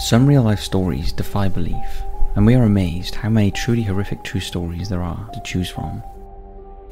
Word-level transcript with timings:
Some 0.00 0.26
real 0.26 0.42
life 0.42 0.60
stories 0.60 1.12
defy 1.12 1.48
belief, 1.48 2.02
and 2.34 2.46
we 2.46 2.54
are 2.54 2.62
amazed 2.62 3.14
how 3.14 3.28
many 3.28 3.50
truly 3.50 3.82
horrific 3.82 4.24
true 4.24 4.40
stories 4.40 4.88
there 4.88 5.02
are 5.02 5.28
to 5.34 5.42
choose 5.42 5.68
from. 5.68 6.02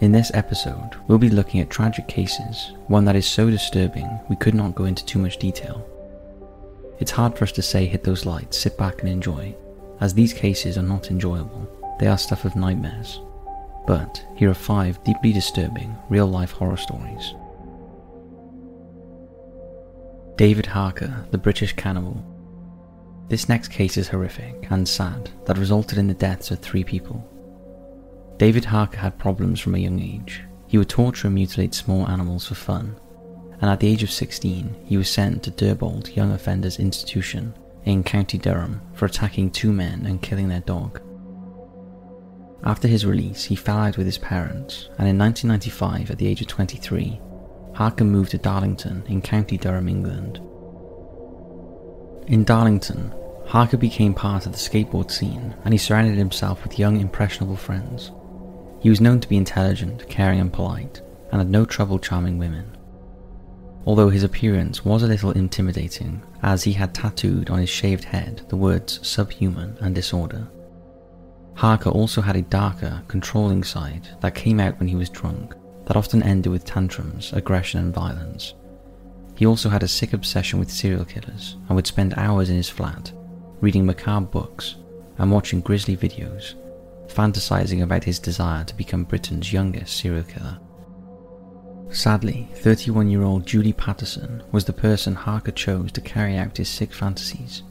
In 0.01 0.13
this 0.13 0.31
episode, 0.35 0.91
we'll 1.07 1.17
be 1.17 1.31
looking 1.31 1.61
at 1.61 1.71
tragic 1.71 2.07
cases, 2.07 2.75
one 2.87 3.07
that 3.07 3.17
is 3.17 3.27
so 3.27 3.49
disturbing 3.49 4.21
we 4.29 4.37
could 4.37 4.55
not 4.55 4.75
go 4.75 4.85
into 4.85 5.07
too 5.07 5.19
much 5.19 5.39
detail. 5.39 5.89
It's 7.01 7.11
hard 7.11 7.37
for 7.37 7.45
us 7.45 7.53
to 7.53 7.63
say 7.63 7.87
hit 7.87 8.05
those 8.05 8.27
lights, 8.27 8.59
sit 8.59 8.77
back 8.77 9.01
and 9.01 9.09
enjoy, 9.09 9.57
as 10.03 10.13
these 10.13 10.35
cases 10.35 10.77
are 10.77 10.83
not 10.83 11.11
enjoyable, 11.11 11.67
they 11.99 12.09
are 12.09 12.19
stuff 12.19 12.45
of 12.45 12.57
nightmares. 12.57 13.21
But 13.87 14.23
here 14.37 14.51
are 14.51 14.55
five 14.55 15.03
deeply 15.03 15.33
disturbing 15.33 15.97
real 16.11 16.27
life 16.27 16.51
horror 16.51 16.77
stories. 16.77 17.35
David 20.37 20.67
Harker, 20.67 21.27
the 21.31 21.39
British 21.39 21.73
cannibal, 21.73 22.23
this 23.29 23.49
next 23.49 23.69
case 23.69 23.97
is 23.97 24.09
horrific 24.09 24.67
and 24.71 24.89
sad 24.89 25.31
that 25.45 25.59
resulted 25.59 25.99
in 25.99 26.07
the 26.07 26.15
deaths 26.15 26.51
of 26.51 26.59
three 26.61 26.85
people. 26.85 27.27
David 28.39 28.65
Harker 28.65 28.99
had 28.99 29.19
problems 29.19 29.61
from 29.61 29.75
a 29.75 29.79
young 29.79 30.01
age. 30.01 30.45
He 30.67 30.79
would 30.79 30.89
torture 30.89 31.27
and 31.27 31.35
mutilate 31.35 31.75
small 31.75 32.09
animals 32.09 32.47
for 32.47 32.55
fun, 32.55 32.99
and 33.61 33.71
at 33.71 33.81
the 33.81 33.89
age 33.89 34.03
of 34.03 34.11
16, 34.11 34.77
he 34.85 34.97
was 34.97 35.11
sent 35.11 35.43
to 35.43 35.51
Deerbolt 35.51 36.15
Young 36.15 36.33
Offenders 36.33 36.79
Institution 36.79 37.55
in 37.85 38.05
County 38.05 38.39
Durham 38.39 38.81
for 38.95 39.07
attacking 39.07 39.51
two 39.51 39.73
men 39.73 40.07
and 40.07 40.23
killing 40.23 40.49
their 40.49 40.61
dog. 40.61 41.01
After 42.65 42.89
his 42.89 43.07
release, 43.07 43.45
he 43.45 43.57
fell 43.57 43.79
out 43.79 43.97
with 43.97 44.07
his 44.07 44.19
parents, 44.19 44.89
and 44.99 45.09
in 45.09 45.19
1995, 45.19 46.11
at 46.11 46.19
the 46.19 46.27
age 46.27 46.41
of 46.41 46.49
23, 46.49 47.21
Harker 47.75 48.05
moved 48.05 48.33
to 48.33 48.39
Darlington 48.39 49.05
in 49.07 49.23
County 49.23 49.57
Durham, 49.57 49.89
England. 49.89 50.41
In 52.29 52.45
Darlington, 52.45 53.15
Harker 53.47 53.79
became 53.79 54.13
part 54.13 54.45
of 54.45 54.53
the 54.53 54.59
skateboard 54.59 55.11
scene 55.11 55.57
and 55.65 55.73
he 55.73 55.79
surrounded 55.79 56.19
himself 56.19 56.63
with 56.63 56.79
young, 56.79 57.01
impressionable 57.01 57.57
friends. 57.57 58.13
He 58.81 58.91
was 58.91 59.01
known 59.01 59.19
to 59.21 59.29
be 59.29 59.39
intelligent, 59.39 60.07
caring, 60.11 60.39
and 60.39 60.53
polite, 60.53 61.01
and 61.33 61.41
had 61.41 61.49
no 61.49 61.65
trouble 61.65 61.99
charming 61.99 62.37
women. 62.37 62.77
Although 63.87 64.11
his 64.11 64.25
appearance 64.25 64.85
was 64.85 65.03
a 65.03 65.07
little 65.07 65.31
intimidating, 65.31 66.23
as 66.43 66.65
he 66.65 66.75
had 66.75 66.93
tattooed 66.93 67.49
on 67.49 67.61
his 67.61 67.71
shaved 67.71 68.05
head 68.05 68.43
the 68.51 68.57
words 68.57 69.01
subhuman 69.09 69.79
and 69.81 69.95
disorder. 69.95 70.47
Harker 71.55 71.89
also 71.89 72.21
had 72.21 72.37
a 72.37 72.43
darker, 72.43 73.03
controlling 73.09 73.65
side 73.65 74.07
that 74.21 74.35
came 74.35 74.61
out 74.61 74.79
when 74.79 74.89
he 74.89 74.97
was 74.97 75.09
drunk, 75.09 75.55
that 75.87 75.97
often 75.97 76.23
ended 76.23 76.53
with 76.53 76.67
tantrums, 76.67 77.33
aggression, 77.33 77.81
and 77.81 77.95
violence. 77.95 78.53
He 79.39 79.47
also 79.47 79.69
had 79.69 79.85
a 79.85 79.89
sick 79.89 80.15
obsession 80.15 80.59
with 80.59 80.69
serial 80.69 81.05
killers 81.05 81.57
and 81.69 81.77
would 81.77 81.87
spend 81.87 82.13
hours 82.15 82.51
in 82.51 82.57
his 82.57 82.69
flat, 82.69 83.13
reading 83.61 83.87
macabre 83.87 84.27
books 84.27 84.75
and 85.17 85.31
watching 85.31 85.61
grisly 85.61 85.97
videos, 85.97 86.55
fantasizing 87.07 87.85
about 87.85 88.03
his 88.03 88.19
desire 88.19 88.65
to 88.65 88.75
become 88.75 89.05
Britain's 89.05 89.53
youngest 89.53 89.97
serial 89.97 90.25
killer. 90.25 90.59
Sadly, 91.91 92.49
31 92.57 93.11
year 93.11 93.23
old 93.23 93.47
Julie 93.47 93.73
Patterson 93.73 94.43
was 94.51 94.65
the 94.65 94.73
person 94.73 95.15
Harker 95.15 95.53
chose 95.53 95.93
to 95.93 96.01
carry 96.01 96.37
out 96.37 96.57
his 96.57 96.69
sick 96.69 96.93
fantasies. 96.93 97.63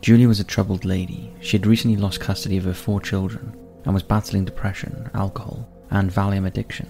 Julie 0.00 0.26
was 0.26 0.40
a 0.40 0.44
troubled 0.44 0.86
lady. 0.86 1.30
She 1.42 1.58
had 1.58 1.66
recently 1.66 1.98
lost 1.98 2.20
custody 2.20 2.56
of 2.56 2.64
her 2.64 2.72
four 2.72 3.02
children 3.02 3.54
and 3.84 3.92
was 3.92 4.02
battling 4.02 4.46
depression, 4.46 5.10
alcohol, 5.12 5.68
and 5.90 6.10
Valium 6.10 6.46
addiction. 6.46 6.88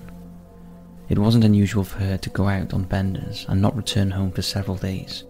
It 1.11 1.19
wasn't 1.19 1.43
unusual 1.43 1.83
for 1.83 1.99
her 1.99 2.17
to 2.19 2.31
go 2.31 2.47
out 2.47 2.73
on 2.73 2.85
benders 2.85 3.45
and 3.49 3.61
not 3.61 3.77
return 3.77 4.13
home 4.13 4.31
for 4.31 4.43
several 4.43 4.77
days. 4.77 5.25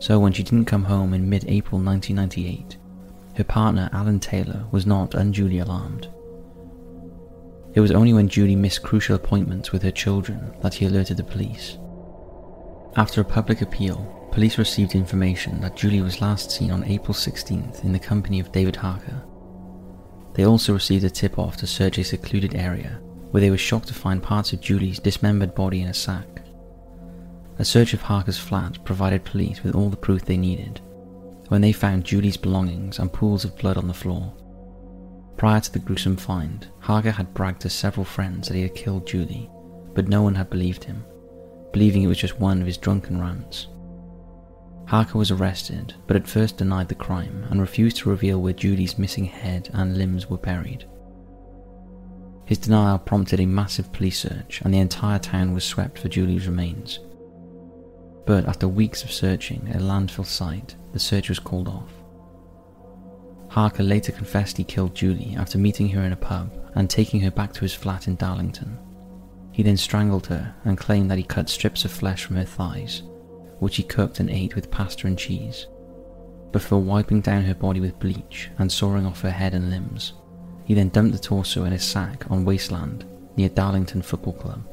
So 0.00 0.18
when 0.18 0.32
she 0.32 0.42
didn't 0.42 0.64
come 0.64 0.84
home 0.84 1.14
in 1.14 1.30
mid-April 1.30 1.80
1998, 1.80 2.76
her 3.36 3.44
partner 3.44 3.88
Alan 3.92 4.18
Taylor 4.18 4.66
was 4.72 4.86
not 4.86 5.14
unduly 5.14 5.60
alarmed. 5.60 6.08
It 7.74 7.80
was 7.80 7.92
only 7.92 8.12
when 8.12 8.28
Julie 8.28 8.56
missed 8.56 8.82
crucial 8.82 9.14
appointments 9.14 9.70
with 9.70 9.82
her 9.84 9.92
children 9.92 10.52
that 10.62 10.74
he 10.74 10.86
alerted 10.86 11.16
the 11.16 11.22
police. 11.22 11.78
After 12.96 13.20
a 13.20 13.24
public 13.24 13.62
appeal, 13.62 14.28
police 14.32 14.58
received 14.58 14.96
information 14.96 15.60
that 15.60 15.76
Julie 15.76 16.02
was 16.02 16.20
last 16.20 16.50
seen 16.50 16.72
on 16.72 16.82
April 16.84 17.14
16th 17.14 17.84
in 17.84 17.92
the 17.92 18.00
company 18.00 18.40
of 18.40 18.50
David 18.50 18.74
Harker. 18.74 19.22
They 20.34 20.44
also 20.44 20.72
received 20.72 21.04
a 21.04 21.10
tip-off 21.10 21.56
to 21.58 21.68
search 21.68 21.98
a 21.98 22.04
secluded 22.04 22.56
area 22.56 23.00
where 23.34 23.40
they 23.40 23.50
were 23.50 23.58
shocked 23.58 23.88
to 23.88 23.94
find 23.94 24.22
parts 24.22 24.52
of 24.52 24.60
Julie's 24.60 25.00
dismembered 25.00 25.56
body 25.56 25.80
in 25.80 25.88
a 25.88 25.92
sack. 25.92 26.42
A 27.58 27.64
search 27.64 27.92
of 27.92 28.00
Harker's 28.00 28.38
flat 28.38 28.84
provided 28.84 29.24
police 29.24 29.64
with 29.64 29.74
all 29.74 29.90
the 29.90 29.96
proof 29.96 30.24
they 30.24 30.36
needed 30.36 30.80
when 31.48 31.60
they 31.60 31.72
found 31.72 32.04
Julie's 32.04 32.36
belongings 32.36 33.00
and 33.00 33.12
pools 33.12 33.44
of 33.44 33.58
blood 33.58 33.76
on 33.76 33.88
the 33.88 33.92
floor. 33.92 34.32
Prior 35.36 35.60
to 35.60 35.72
the 35.72 35.80
gruesome 35.80 36.16
find, 36.16 36.68
Harker 36.78 37.10
had 37.10 37.34
bragged 37.34 37.62
to 37.62 37.70
several 37.70 38.04
friends 38.04 38.46
that 38.46 38.54
he 38.54 38.62
had 38.62 38.76
killed 38.76 39.04
Julie, 39.04 39.50
but 39.94 40.06
no 40.06 40.22
one 40.22 40.36
had 40.36 40.48
believed 40.48 40.84
him, 40.84 41.04
believing 41.72 42.04
it 42.04 42.06
was 42.06 42.18
just 42.18 42.38
one 42.38 42.60
of 42.60 42.68
his 42.68 42.78
drunken 42.78 43.20
rants. 43.20 43.66
Harker 44.86 45.18
was 45.18 45.32
arrested, 45.32 45.92
but 46.06 46.14
at 46.14 46.28
first 46.28 46.58
denied 46.58 46.88
the 46.88 46.94
crime 46.94 47.44
and 47.50 47.60
refused 47.60 47.96
to 47.96 48.10
reveal 48.10 48.40
where 48.40 48.52
Julie's 48.52 48.96
missing 48.96 49.24
head 49.24 49.70
and 49.72 49.98
limbs 49.98 50.30
were 50.30 50.38
buried. 50.38 50.84
His 52.46 52.58
denial 52.58 52.98
prompted 52.98 53.40
a 53.40 53.46
massive 53.46 53.92
police 53.92 54.18
search, 54.20 54.60
and 54.62 54.72
the 54.72 54.78
entire 54.78 55.18
town 55.18 55.54
was 55.54 55.64
swept 55.64 55.98
for 55.98 56.08
Julie's 56.08 56.46
remains. 56.46 57.00
But 58.26 58.46
after 58.46 58.68
weeks 58.68 59.02
of 59.02 59.12
searching 59.12 59.66
at 59.68 59.76
a 59.76 59.84
landfill 59.84 60.26
site, 60.26 60.76
the 60.92 60.98
search 60.98 61.28
was 61.28 61.38
called 61.38 61.68
off. 61.68 61.92
Harker 63.48 63.82
later 63.82 64.12
confessed 64.12 64.56
he 64.56 64.64
killed 64.64 64.94
Julie 64.94 65.36
after 65.38 65.58
meeting 65.58 65.88
her 65.90 66.02
in 66.02 66.12
a 66.12 66.16
pub 66.16 66.52
and 66.74 66.90
taking 66.90 67.20
her 67.20 67.30
back 67.30 67.52
to 67.52 67.60
his 67.60 67.74
flat 67.74 68.08
in 68.08 68.16
Darlington. 68.16 68.78
He 69.52 69.62
then 69.62 69.76
strangled 69.76 70.26
her 70.26 70.54
and 70.64 70.76
claimed 70.76 71.10
that 71.10 71.18
he 71.18 71.24
cut 71.24 71.48
strips 71.48 71.84
of 71.84 71.92
flesh 71.92 72.24
from 72.24 72.36
her 72.36 72.44
thighs, 72.44 73.02
which 73.60 73.76
he 73.76 73.84
cooked 73.84 74.18
and 74.18 74.28
ate 74.28 74.54
with 74.54 74.70
pasta 74.70 75.06
and 75.06 75.16
cheese, 75.16 75.68
before 76.50 76.80
wiping 76.80 77.20
down 77.20 77.44
her 77.44 77.54
body 77.54 77.80
with 77.80 77.98
bleach 78.00 78.50
and 78.58 78.70
sawing 78.70 79.06
off 79.06 79.20
her 79.20 79.30
head 79.30 79.54
and 79.54 79.70
limbs. 79.70 80.14
He 80.64 80.74
then 80.74 80.88
dumped 80.88 81.12
the 81.12 81.18
torso 81.18 81.64
in 81.64 81.72
a 81.72 81.78
sack 81.78 82.24
on 82.30 82.44
wasteland 82.44 83.04
near 83.36 83.48
Darlington 83.48 84.02
Football 84.02 84.34
Club. 84.34 84.66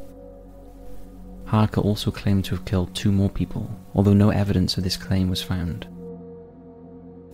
Harker 1.46 1.81
also 1.81 2.12
claimed 2.12 2.46
to 2.46 2.56
have 2.56 2.66
killed 2.66 2.96
two 2.96 3.12
more 3.12 3.29
people, 3.29 3.69
although 3.94 4.13
no 4.13 4.29
evidence 4.29 4.78
of 4.78 4.84
this 4.84 4.96
claim 4.96 5.29
was 5.29 5.44
found. 5.44 5.85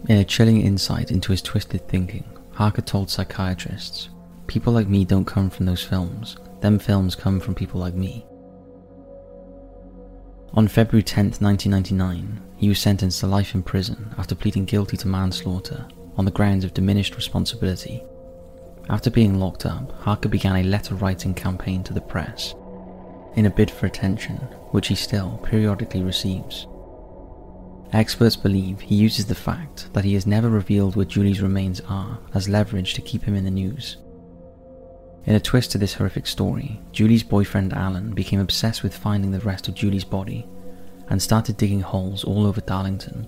In 0.09 0.17
a 0.17 0.25
chilling 0.25 0.61
insight 0.61 1.11
into 1.11 1.31
his 1.31 1.41
twisted 1.41 1.87
thinking, 1.87 2.23
Harker 2.53 2.81
told 2.81 3.11
psychiatrists, 3.11 4.09
People 4.47 4.73
like 4.73 4.87
me 4.87 5.05
don't 5.05 5.25
come 5.25 5.49
from 5.49 5.67
those 5.67 5.83
films, 5.83 6.37
them 6.61 6.79
films 6.79 7.13
come 7.13 7.39
from 7.39 7.53
people 7.53 7.79
like 7.79 7.93
me. 7.93 8.25
On 10.53 10.67
February 10.67 11.03
10, 11.03 11.25
1999, 11.39 12.41
he 12.55 12.69
was 12.69 12.79
sentenced 12.79 13.19
to 13.19 13.27
life 13.27 13.53
in 13.53 13.61
prison 13.61 14.15
after 14.17 14.33
pleading 14.33 14.65
guilty 14.65 14.97
to 14.97 15.07
manslaughter 15.07 15.85
on 16.15 16.25
the 16.25 16.31
grounds 16.31 16.63
of 16.63 16.73
diminished 16.73 17.15
responsibility 17.15 18.03
after 18.89 19.09
being 19.09 19.39
locked 19.39 19.65
up, 19.65 19.91
Harker 20.01 20.29
began 20.29 20.55
a 20.57 20.63
letter 20.63 20.95
writing 20.95 21.33
campaign 21.33 21.83
to 21.83 21.93
the 21.93 22.01
press 22.01 22.55
in 23.35 23.45
a 23.45 23.49
bid 23.49 23.69
for 23.69 23.85
attention, 23.85 24.37
which 24.71 24.87
he 24.87 24.95
still 24.95 25.39
periodically 25.43 26.01
receives. 26.01 26.67
Experts 27.93 28.35
believe 28.35 28.81
he 28.81 28.95
uses 28.95 29.27
the 29.27 29.35
fact 29.35 29.93
that 29.93 30.03
he 30.03 30.13
has 30.13 30.25
never 30.25 30.49
revealed 30.49 30.95
where 30.95 31.05
Julie's 31.05 31.41
remains 31.41 31.79
are 31.87 32.19
as 32.33 32.49
leverage 32.49 32.93
to 32.95 33.01
keep 33.01 33.23
him 33.23 33.35
in 33.35 33.45
the 33.45 33.51
news. 33.51 33.97
In 35.25 35.35
a 35.35 35.39
twist 35.39 35.71
to 35.71 35.77
this 35.77 35.93
horrific 35.93 36.25
story, 36.25 36.81
Julie's 36.91 37.23
boyfriend 37.23 37.73
Alan 37.73 38.13
became 38.13 38.39
obsessed 38.39 38.83
with 38.83 38.95
finding 38.95 39.31
the 39.31 39.39
rest 39.41 39.67
of 39.67 39.75
Julie's 39.75 40.03
body 40.03 40.47
and 41.09 41.21
started 41.21 41.57
digging 41.57 41.81
holes 41.81 42.23
all 42.23 42.45
over 42.45 42.61
Darlington. 42.61 43.27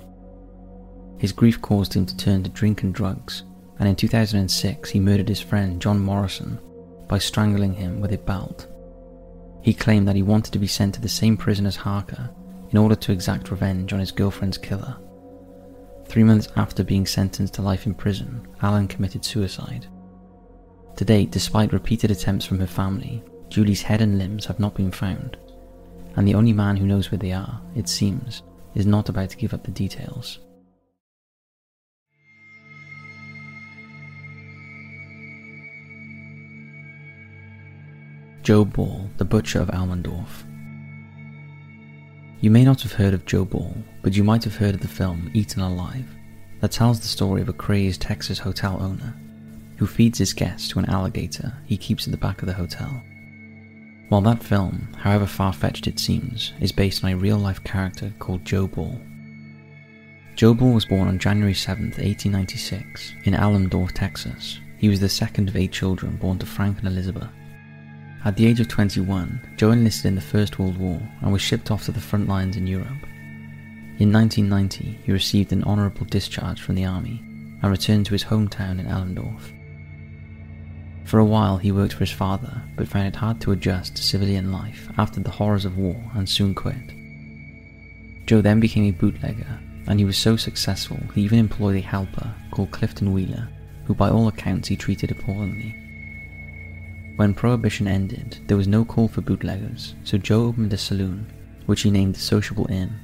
His 1.19 1.31
grief 1.31 1.61
caused 1.61 1.93
him 1.93 2.05
to 2.05 2.17
turn 2.17 2.43
to 2.43 2.49
drink 2.49 2.83
and 2.83 2.93
drugs, 2.93 3.43
and 3.79 3.87
in 3.87 3.95
2006 3.95 4.89
he 4.89 4.99
murdered 4.99 5.29
his 5.29 5.41
friend 5.41 5.81
John 5.81 5.99
Morrison 5.99 6.59
by 7.07 7.17
strangling 7.17 7.73
him 7.73 8.01
with 8.01 8.13
a 8.13 8.17
belt. 8.17 8.67
He 9.61 9.73
claimed 9.73 10.07
that 10.07 10.15
he 10.15 10.21
wanted 10.21 10.53
to 10.53 10.59
be 10.59 10.67
sent 10.67 10.93
to 10.95 11.01
the 11.01 11.09
same 11.09 11.35
prison 11.35 11.65
as 11.65 11.75
Harker 11.75 12.29
in 12.71 12.77
order 12.77 12.95
to 12.95 13.11
exact 13.11 13.51
revenge 13.51 13.93
on 13.93 13.99
his 13.99 14.11
girlfriend's 14.11 14.57
killer. 14.57 14.97
Three 16.05 16.23
months 16.23 16.47
after 16.55 16.83
being 16.83 17.05
sentenced 17.05 17.55
to 17.55 17.61
life 17.61 17.85
in 17.85 17.93
prison, 17.93 18.47
Alan 18.61 18.87
committed 18.87 19.25
suicide. 19.25 19.87
To 20.97 21.05
date, 21.05 21.31
despite 21.31 21.73
repeated 21.73 22.11
attempts 22.11 22.45
from 22.45 22.59
her 22.59 22.67
family, 22.67 23.23
Julie's 23.49 23.81
head 23.81 24.01
and 24.01 24.17
limbs 24.17 24.45
have 24.45 24.59
not 24.59 24.75
been 24.75 24.91
found, 24.91 25.37
and 26.15 26.27
the 26.27 26.35
only 26.35 26.53
man 26.53 26.77
who 26.77 26.85
knows 26.85 27.11
where 27.11 27.17
they 27.17 27.31
are, 27.31 27.61
it 27.75 27.87
seems, 27.87 28.43
is 28.75 28.85
not 28.85 29.09
about 29.09 29.29
to 29.31 29.37
give 29.37 29.53
up 29.53 29.63
the 29.63 29.71
details. 29.71 30.39
Joe 38.41 38.63
Ball, 38.63 39.09
the 39.17 39.25
butcher 39.25 39.59
of 39.59 39.69
Elmendorf. 39.69 40.45
You 42.41 42.49
may 42.49 42.63
not 42.63 42.81
have 42.83 42.93
heard 42.93 43.13
of 43.13 43.25
Joe 43.25 43.43
Ball, 43.43 43.75
but 44.01 44.15
you 44.15 44.23
might 44.23 44.45
have 44.45 44.55
heard 44.55 44.75
of 44.75 44.81
the 44.81 44.87
film 44.87 45.29
Eaten 45.33 45.61
Alive, 45.61 46.07
that 46.61 46.71
tells 46.71 46.99
the 46.99 47.07
story 47.07 47.41
of 47.41 47.49
a 47.49 47.53
crazed 47.53 48.01
Texas 48.01 48.39
hotel 48.39 48.81
owner 48.81 49.13
who 49.77 49.85
feeds 49.85 50.19
his 50.19 50.33
guests 50.33 50.69
to 50.69 50.79
an 50.79 50.89
alligator 50.89 51.53
he 51.65 51.77
keeps 51.77 52.07
at 52.07 52.11
the 52.11 52.17
back 52.17 52.41
of 52.41 52.47
the 52.47 52.53
hotel. 52.53 53.01
While 54.07 54.21
that 54.21 54.41
film, 54.41 54.87
however 54.97 55.25
far 55.25 55.53
fetched 55.53 55.85
it 55.85 55.99
seems, 55.99 56.53
is 56.59 56.71
based 56.71 57.03
on 57.03 57.11
a 57.11 57.17
real 57.17 57.37
life 57.37 57.63
character 57.63 58.13
called 58.19 58.45
Joe 58.45 58.67
Ball. 58.67 58.99
Joe 60.35 60.53
Ball 60.53 60.71
was 60.71 60.85
born 60.85 61.09
on 61.09 61.19
January 61.19 61.53
7, 61.53 61.85
1896, 61.85 63.13
in 63.25 63.33
Elmendorf, 63.33 63.91
Texas. 63.93 64.59
He 64.77 64.87
was 64.87 65.01
the 65.01 65.09
second 65.09 65.49
of 65.49 65.57
eight 65.57 65.73
children 65.73 66.15
born 66.15 66.39
to 66.39 66.45
Frank 66.45 66.79
and 66.79 66.87
Elizabeth. 66.87 67.29
At 68.25 68.35
the 68.35 68.45
age 68.45 68.59
of 68.59 68.67
21, 68.67 69.55
Joe 69.55 69.71
enlisted 69.71 70.07
in 70.07 70.15
the 70.15 70.21
First 70.21 70.59
World 70.59 70.77
War 70.77 71.01
and 71.21 71.31
was 71.31 71.41
shipped 71.41 71.71
off 71.71 71.85
to 71.85 71.93
the 71.93 72.01
front 72.01 72.27
lines 72.27 72.57
in 72.57 72.67
Europe. 72.67 73.05
In 73.97 74.11
1990, 74.11 74.99
he 75.03 75.11
received 75.11 75.53
an 75.53 75.63
honourable 75.63 76.05
discharge 76.05 76.61
from 76.61 76.75
the 76.75 76.85
army 76.85 77.23
and 77.61 77.71
returned 77.71 78.05
to 78.07 78.13
his 78.13 78.25
hometown 78.25 78.79
in 78.79 78.87
Elmendorf. 78.87 79.53
For 81.05 81.19
a 81.19 81.25
while 81.25 81.57
he 81.57 81.71
worked 81.71 81.93
for 81.93 82.01
his 82.01 82.11
father, 82.11 82.61
but 82.75 82.87
found 82.87 83.07
it 83.07 83.15
hard 83.15 83.39
to 83.41 83.51
adjust 83.51 83.95
to 83.95 84.03
civilian 84.03 84.51
life 84.51 84.89
after 84.97 85.21
the 85.21 85.31
horrors 85.31 85.65
of 85.65 85.77
war 85.77 85.99
and 86.13 86.27
soon 86.27 86.53
quit. 86.53 86.93
Joe 88.25 88.41
then 88.41 88.59
became 88.59 88.83
a 88.83 88.91
bootlegger, 88.91 89.59
and 89.87 89.97
he 89.97 90.05
was 90.05 90.17
so 90.17 90.35
successful 90.35 90.99
he 91.15 91.21
even 91.21 91.39
employed 91.39 91.77
a 91.77 91.81
helper 91.81 92.31
called 92.51 92.71
Clifton 92.71 93.13
Wheeler, 93.13 93.47
who 93.85 93.95
by 93.95 94.09
all 94.09 94.27
accounts 94.27 94.67
he 94.67 94.75
treated 94.75 95.09
appallingly. 95.09 95.75
When 97.19 97.33
Prohibition 97.33 97.85
ended, 97.85 98.39
there 98.47 98.55
was 98.55 98.69
no 98.69 98.85
call 98.85 99.09
for 99.09 99.19
bootleggers, 99.19 99.93
so 100.05 100.17
Joe 100.17 100.45
opened 100.45 100.71
a 100.71 100.77
saloon, 100.77 101.29
which 101.65 101.81
he 101.81 101.91
named 101.91 102.15
the 102.15 102.19
Sociable 102.21 102.65
Inn. 102.71 102.97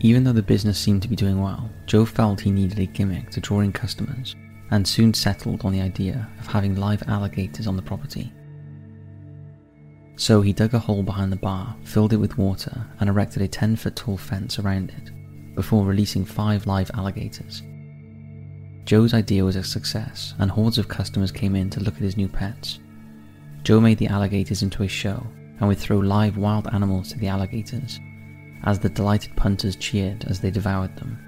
Even 0.00 0.24
though 0.24 0.32
the 0.32 0.42
business 0.42 0.76
seemed 0.76 1.02
to 1.02 1.08
be 1.08 1.14
doing 1.14 1.40
well, 1.40 1.70
Joe 1.86 2.04
felt 2.04 2.40
he 2.40 2.50
needed 2.50 2.80
a 2.80 2.86
gimmick 2.86 3.30
to 3.30 3.40
draw 3.40 3.60
in 3.60 3.70
customers, 3.70 4.34
and 4.72 4.84
soon 4.84 5.14
settled 5.14 5.64
on 5.64 5.72
the 5.72 5.80
idea 5.80 6.28
of 6.40 6.48
having 6.48 6.74
live 6.74 7.04
alligators 7.06 7.68
on 7.68 7.76
the 7.76 7.80
property. 7.80 8.32
So 10.16 10.40
he 10.40 10.52
dug 10.52 10.74
a 10.74 10.80
hole 10.80 11.04
behind 11.04 11.30
the 11.30 11.36
bar, 11.36 11.76
filled 11.84 12.12
it 12.12 12.16
with 12.16 12.38
water, 12.38 12.88
and 12.98 13.08
erected 13.08 13.40
a 13.40 13.46
10 13.46 13.76
foot 13.76 13.94
tall 13.94 14.16
fence 14.16 14.58
around 14.58 14.90
it, 14.90 15.54
before 15.54 15.86
releasing 15.86 16.24
five 16.24 16.66
live 16.66 16.90
alligators. 16.94 17.62
Joe's 18.84 19.14
idea 19.14 19.44
was 19.44 19.54
a 19.54 19.62
success, 19.62 20.34
and 20.40 20.50
hordes 20.50 20.78
of 20.78 20.88
customers 20.88 21.30
came 21.30 21.54
in 21.54 21.70
to 21.70 21.78
look 21.78 21.94
at 21.94 22.02
his 22.02 22.16
new 22.16 22.26
pets. 22.26 22.80
Joe 23.66 23.80
made 23.80 23.98
the 23.98 24.06
alligators 24.06 24.62
into 24.62 24.84
a 24.84 24.88
show 24.88 25.26
and 25.58 25.66
would 25.66 25.78
throw 25.78 25.98
live 25.98 26.36
wild 26.36 26.68
animals 26.72 27.08
to 27.08 27.18
the 27.18 27.26
alligators, 27.26 27.98
as 28.62 28.78
the 28.78 28.88
delighted 28.88 29.34
punters 29.34 29.74
cheered 29.74 30.24
as 30.26 30.38
they 30.38 30.52
devoured 30.52 30.94
them. 30.94 31.18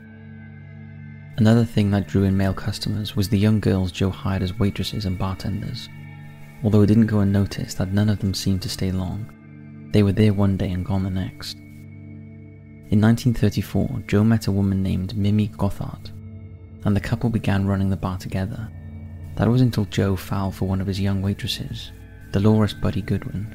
Another 1.39 1.65
thing 1.65 1.91
that 1.91 2.07
drew 2.07 2.23
in 2.23 2.37
male 2.37 2.55
customers 2.55 3.17
was 3.17 3.29
the 3.29 3.37
young 3.37 3.59
girls 3.59 3.91
Joe 3.91 4.11
hired 4.11 4.45
as 4.45 4.57
waitresses 4.57 5.05
and 5.05 5.19
bartenders. 5.19 5.89
Although 6.63 6.83
it 6.83 6.87
didn't 6.87 7.09
go 7.09 7.19
unnoticed 7.19 7.77
that 7.79 7.93
none 7.93 8.09
of 8.09 8.21
them 8.21 8.35
seemed 8.35 8.63
to 8.63 8.69
stay 8.69 8.93
long. 8.93 9.89
They 9.91 10.05
were 10.05 10.13
there 10.13 10.33
one 10.33 10.57
day 10.57 10.71
and 10.71 10.87
gone 10.87 11.03
the 11.03 11.11
next. 11.11 11.57
In 11.57 13.01
1934, 13.01 14.05
Joe 14.07 14.23
met 14.23 14.47
a 14.47 14.53
woman 14.53 14.81
named 14.81 15.17
Minnie 15.17 15.49
Gotthardt, 15.49 16.13
and 16.85 16.95
the 16.95 17.01
couple 17.01 17.31
began 17.31 17.67
running 17.67 17.91
the 17.91 17.97
bar 17.97 18.17
together. 18.17 18.71
That 19.35 19.49
was 19.49 19.61
until 19.61 19.87
Joe 19.87 20.15
fell 20.15 20.53
for 20.53 20.69
one 20.69 20.81
of 20.81 20.87
his 20.87 21.01
young 21.01 21.21
waitresses, 21.21 21.91
Dolores 22.33 22.75
Buddy 22.75 23.01
Goodwin. 23.01 23.55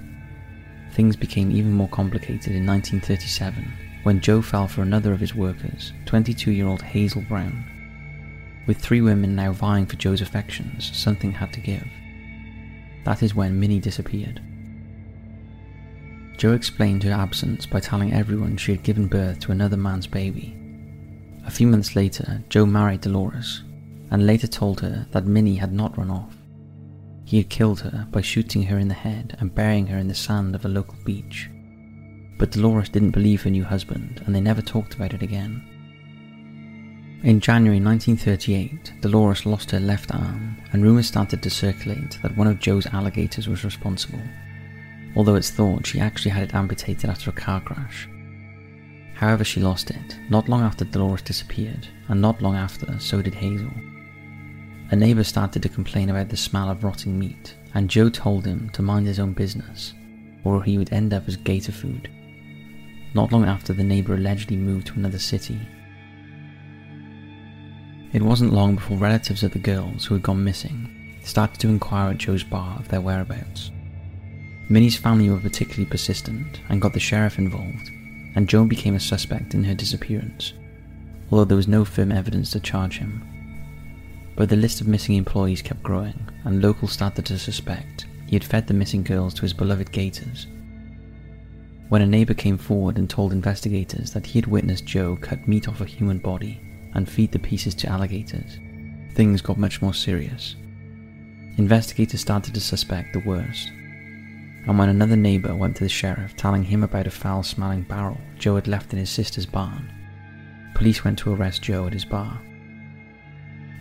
Things 0.94 1.16
became 1.16 1.52
even 1.52 1.74
more 1.74 1.90
complicated 1.90 2.56
in 2.56 2.66
1937 2.66 3.72
when 4.04 4.20
Joe 4.20 4.42
fell 4.42 4.68
for 4.68 4.82
another 4.82 5.14
of 5.14 5.20
his 5.20 5.36
workers, 5.36 5.94
22 6.06 6.52
year 6.52 6.68
old 6.68 6.82
Hazel 6.82 7.22
Brown. 7.22 7.64
With 8.66 8.78
three 8.78 9.02
women 9.02 9.36
now 9.36 9.52
vying 9.52 9.86
for 9.86 9.96
Joe's 9.96 10.22
affections, 10.22 10.96
something 10.98 11.32
had 11.32 11.54
to 11.54 11.60
give. 11.60 11.88
That 13.04 13.22
is 13.22 13.36
when 13.36 13.60
Minnie 13.60 13.80
disappeared. 13.80 14.42
Joe 16.38 16.54
explained 16.54 17.04
her 17.04 17.12
absence 17.12 17.66
by 17.66 17.80
telling 17.80 18.14
everyone 18.14 18.58
she 18.58 18.72
had 18.72 18.84
given 18.84 19.08
birth 19.08 19.40
to 19.42 19.52
another 19.52 19.78
man's 19.78 20.08
baby. 20.08 20.58
A 21.46 21.52
few 21.52 21.68
months 21.68 21.96
later, 21.96 22.42
Joe 22.50 22.66
married 22.66 23.02
Dolores, 23.02 23.64
and 24.10 24.26
later 24.26 24.48
told 24.48 24.82
her 24.82 25.06
that 25.12 25.26
Minnie 25.26 25.56
had 25.56 25.74
not 25.74 25.98
run 25.98 26.10
off. 26.10 26.36
He 27.34 27.40
had 27.40 27.50
killed 27.50 27.80
her 27.80 28.08
by 28.12 28.22
shooting 28.22 28.62
her 28.62 28.78
in 28.78 28.90
the 28.90 28.94
head 28.94 29.36
and 29.40 29.56
burying 29.56 29.88
her 29.88 29.98
in 29.98 30.08
the 30.08 30.14
sand 30.14 30.54
of 30.54 30.66
a 30.66 30.68
local 30.68 31.00
beach. 31.04 31.50
But 32.38 32.52
Dolores 32.52 32.90
didn't 32.90 33.10
believe 33.10 33.42
her 33.42 33.50
new 33.50 33.64
husband, 33.64 34.22
and 34.24 34.36
they 34.36 34.40
never 34.40 34.62
talked 34.62 34.94
about 34.94 35.16
it 35.16 35.24
again. 35.24 35.64
In 37.24 37.40
January 37.40 37.80
1938, 37.80 39.02
Dolores 39.02 39.48
lost 39.48 39.72
her 39.72 39.80
left 39.80 40.14
arm, 40.14 40.62
and 40.74 40.84
rumours 40.84 41.08
started 41.08 41.42
to 41.42 41.50
circulate 41.50 42.20
that 42.22 42.38
one 42.38 42.46
of 42.46 42.60
Joe's 42.60 42.86
alligators 42.86 43.48
was 43.48 43.66
responsible, 43.66 44.22
although 45.16 45.34
it's 45.34 45.50
thought 45.50 45.88
she 45.88 46.00
actually 46.00 46.30
had 46.30 46.44
it 46.44 46.54
amputated 46.54 47.10
after 47.10 47.32
a 47.32 47.34
car 47.34 47.62
crash. 47.62 48.08
However, 49.16 49.44
she 49.44 49.60
lost 49.60 49.90
it, 49.90 50.20
not 50.30 50.50
long 50.50 50.62
after 50.62 50.86
Dolores 50.86 51.24
disappeared, 51.24 51.88
and 52.10 52.22
not 52.22 52.44
long 52.44 52.56
after, 52.56 53.00
so 53.00 53.24
did 53.24 53.34
Hazel. 53.34 53.74
A 54.92 54.96
neighbour 54.96 55.24
started 55.24 55.64
to 55.64 55.70
complain 55.70 56.10
about 56.10 56.30
the 56.30 56.38
smell 56.38 56.70
of 56.70 56.84
rotting 56.84 57.18
meat, 57.18 57.56
and 57.74 57.90
Joe 57.90 58.10
told 58.10 58.46
him 58.46 58.70
to 58.72 58.82
mind 58.82 59.08
his 59.08 59.20
own 59.20 59.34
business, 59.34 59.94
or 60.44 60.64
he 60.64 60.78
would 60.78 60.94
end 60.94 61.14
up 61.14 61.28
as 61.28 61.38
gator 61.38 61.72
food. 61.72 62.10
Not 63.14 63.32
long 63.32 63.46
after, 63.46 63.74
the 63.74 63.84
neighbour 63.84 64.16
allegedly 64.16 64.58
moved 64.58 64.88
to 64.88 64.96
another 64.96 65.20
city 65.20 65.60
it 68.14 68.22
wasn't 68.22 68.54
long 68.54 68.76
before 68.76 68.98
relatives 68.98 69.42
of 69.42 69.54
the 69.54 69.60
girls 69.60 70.06
who 70.06 70.14
had 70.14 70.22
gone 70.22 70.44
missing 70.44 71.18
started 71.24 71.60
to 71.60 71.68
inquire 71.68 72.12
at 72.12 72.20
Joe's 72.20 72.44
bar 72.44 72.78
of 72.78 72.88
their 72.88 73.02
whereabouts. 73.02 73.72
Minnie's 74.70 74.96
family 74.96 75.32
were 75.32 75.40
particularly 75.40 75.90
persistent 75.90 76.62
and 76.70 76.80
got 76.80 76.94
the 76.94 77.00
sheriff 77.00 77.40
involved, 77.40 77.90
and 78.36 78.48
Joe 78.48 78.66
became 78.66 78.94
a 78.94 79.00
suspect 79.00 79.56
in 79.56 79.64
her 79.64 79.74
disappearance, 79.74 80.54
although 81.32 81.46
there 81.46 81.58
was 81.58 81.68
no 81.68 81.84
firm 81.84 82.12
evidence 82.12 82.52
to 82.52 82.60
charge 82.60 83.00
him. 83.00 83.28
But 84.36 84.50
the 84.50 84.56
list 84.56 84.82
of 84.82 84.88
missing 84.88 85.16
employees 85.16 85.62
kept 85.62 85.84
growing, 85.84 86.20
and 86.44 86.62
locals 86.62 86.92
started 86.92 87.26
to 87.26 87.38
suspect 87.38 88.08
he 88.28 88.36
had 88.36 88.44
fed 88.44 88.66
the 88.66 88.74
missing 88.74 89.04
girls 89.04 89.34
to 89.36 89.44
his 89.44 89.54
beloved 89.54 89.92
gators. 89.92 90.48
When 91.90 92.02
a 92.02 92.08
neighbor 92.08 92.34
came 92.34 92.58
forward 92.58 92.98
and 92.98 93.08
told 93.08 93.32
investigators 93.32 94.12
that 94.14 94.26
he 94.26 94.40
had 94.40 94.48
witnessed 94.48 94.86
Joe 94.86 95.16
cut 95.22 95.48
meat 95.48 95.68
off 95.68 95.82
a 95.82 95.86
human 95.86 96.18
body 96.18 96.60
and 96.96 97.08
feed 97.08 97.32
the 97.32 97.38
pieces 97.38 97.76
to 97.76 97.88
alligators, 97.88 98.58
things 99.14 99.42
got 99.42 99.60
much 99.60 99.82
more 99.82 99.94
serious. 99.94 100.56
Investigators 101.58 102.22
started 102.22 102.56
to 102.56 102.60
suspect 102.60 103.14
the 103.14 103.20
worst. 103.20 103.70
And 104.66 104.80
when 104.80 104.90
another 104.90 105.16
neighbour 105.16 105.54
went 105.54 105.76
to 105.76 105.84
the 105.84 105.90
sheriff 105.90 106.36
telling 106.36 106.64
him 106.64 106.82
about 106.82 107.06
a 107.06 107.12
foul 107.12 107.44
smelling 107.44 107.84
barrel 107.84 108.18
Joe 108.40 108.56
had 108.56 108.68
left 108.68 108.94
in 108.94 108.98
his 108.98 109.12
sister's 109.12 109.46
barn, 109.46 109.92
police 110.74 111.04
went 111.04 111.20
to 111.20 111.34
arrest 111.34 111.62
Joe 111.62 111.86
at 111.86 111.94
his 111.94 112.06
bar. 112.06 112.42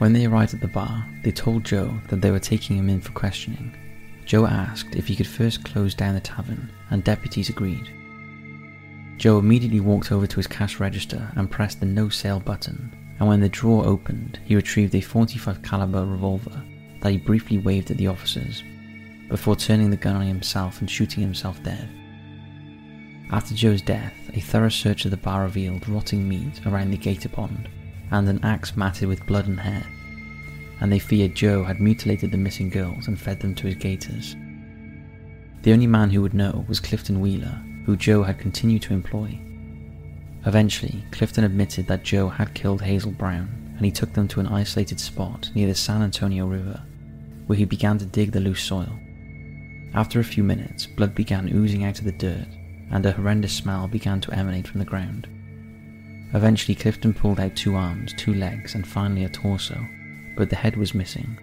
When 0.02 0.12
they 0.12 0.26
arrived 0.26 0.52
at 0.52 0.61
the 0.61 0.66
bar, 0.66 1.06
they 1.23 1.30
told 1.30 1.62
Joe 1.62 1.97
that 2.09 2.21
they 2.21 2.32
were 2.32 2.40
taking 2.40 2.76
him 2.76 2.90
in 2.90 3.00
for 3.00 3.12
questioning. 3.12 3.73
Joe 4.25 4.47
asked 4.47 4.97
if 4.97 5.06
he 5.06 5.14
could 5.14 5.28
first 5.28 5.62
close 5.62 5.94
down 5.94 6.14
the 6.14 6.21
tavern, 6.21 6.73
and 6.90 7.04
deputies 7.04 7.50
agreed. 7.50 7.88
Joe 9.16 9.38
immediately 9.38 9.78
walked 9.78 10.11
over 10.11 10.26
to 10.26 10.37
his 10.38 10.49
cash 10.49 10.80
register 10.80 11.30
and 11.37 11.49
pressed 11.49 11.78
the 11.78 11.87
no 11.87 12.09
sale 12.09 12.40
button 12.40 12.92
and 13.21 13.28
when 13.28 13.38
the 13.38 13.49
drawer 13.49 13.87
opened, 13.87 14.40
he 14.44 14.56
retrieved 14.56 14.92
a 14.97 15.00
45 15.00 15.62
caliber 15.62 16.04
revolver 16.04 16.61
that 17.00 17.12
he 17.12 17.18
briefly 17.18 17.59
waved 17.59 17.92
at 17.92 17.97
the 17.97 18.09
officers, 18.09 18.64
before 19.28 19.54
turning 19.54 19.90
the 19.90 19.97
gun 19.97 20.16
on 20.16 20.26
himself 20.26 20.80
and 20.80 20.90
shooting 20.90 21.23
himself 21.23 21.62
dead. 21.62 21.88
After 23.30 23.54
Joe's 23.54 23.82
death, 23.82 24.14
a 24.35 24.40
thorough 24.40 24.68
search 24.68 25.04
of 25.04 25.12
the 25.12 25.16
bar 25.16 25.44
revealed 25.44 25.88
rotting 25.88 26.28
meat 26.28 26.66
around 26.66 26.90
the 26.90 26.97
gator 26.97 27.28
pond 27.28 27.68
and 28.12 28.28
an 28.28 28.45
axe 28.45 28.76
matted 28.76 29.09
with 29.09 29.26
blood 29.26 29.49
and 29.49 29.59
hair, 29.59 29.85
and 30.81 30.92
they 30.92 31.00
feared 31.00 31.35
Joe 31.35 31.64
had 31.64 31.81
mutilated 31.81 32.31
the 32.31 32.37
missing 32.37 32.71
girls 32.71 33.09
and 33.09 33.21
fed 33.21 33.40
them 33.40 33.54
to 33.57 33.66
his 33.66 33.76
gators. 33.76 34.37
The 35.62 35.73
only 35.73 35.87
man 35.87 36.11
who 36.11 36.23
would 36.23 36.35
know 36.35 36.64
was 36.69 36.78
Clifton 36.78 37.21
Wheeler, 37.21 37.61
who 37.87 37.97
Joe 37.97 38.23
had 38.23 38.38
continued 38.38 38.83
to 38.83 38.95
employ 38.95 39.40
Eventually, 40.45 41.04
Clifton 41.12 41.45
admitted 41.45 41.87
that 41.87 42.02
Joe 42.02 42.28
had 42.28 42.54
killed 42.54 42.83
Hazel 42.83 43.12
Brown, 43.12 43.49
and 43.76 43.85
he 43.85 43.92
took 43.92 44.12
them 44.12 44.26
to 44.28 44.40
an 44.40 44.49
isolated 44.49 44.99
spot 44.99 45.50
near 45.54 45.69
the 45.69 45.75
San 45.75 46.02
Antonio 46.02 46.47
River, 46.47 46.83
where 47.47 47.57
he 47.57 47.64
began 47.64 47.99
to 47.99 48.04
dig 48.04 48.33
the 48.33 48.40
loose 48.40 48.62
soil. 48.62 48.99
After 49.95 50.19
a 50.19 50.25
few 50.25 50.42
minutes, 50.42 50.87
blood 50.87 51.14
began 51.14 51.49
oozing 51.54 51.85
out 51.85 51.99
of 52.00 52.04
the 52.04 52.12
dirt, 52.12 52.49
and 52.90 53.07
a 53.07 53.12
horrendous 53.12 53.52
smell 53.52 53.87
began 53.87 54.21
to 54.23 54.33
emanate 54.33 54.66
from 54.66 54.81
the 54.81 54.85
ground. 54.85 55.28
Eventually, 56.34 56.74
Clifton 56.74 57.12
pulled 57.12 57.40
out 57.40 57.54
two 57.54 57.76
arms, 57.76 58.14
two 58.14 58.34
legs, 58.34 58.74
and 58.74 58.86
finally 58.86 59.24
a 59.24 59.28
torso, 59.28 59.86
but 60.36 60.48
the 60.48 60.56
head 60.56 60.76
was 60.76 60.94
missing. 60.94 61.38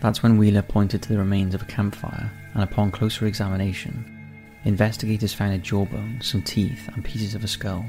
That's 0.00 0.22
when 0.22 0.38
Wheeler 0.38 0.62
pointed 0.62 1.02
to 1.02 1.08
the 1.08 1.18
remains 1.18 1.54
of 1.54 1.62
a 1.62 1.66
campfire, 1.66 2.30
and 2.54 2.62
upon 2.62 2.90
closer 2.90 3.26
examination, 3.26 4.60
investigators 4.64 5.34
found 5.34 5.54
a 5.54 5.58
jawbone, 5.58 6.20
some 6.20 6.42
teeth, 6.42 6.88
and 6.94 7.04
pieces 7.04 7.34
of 7.34 7.42
a 7.44 7.48
skull. 7.48 7.84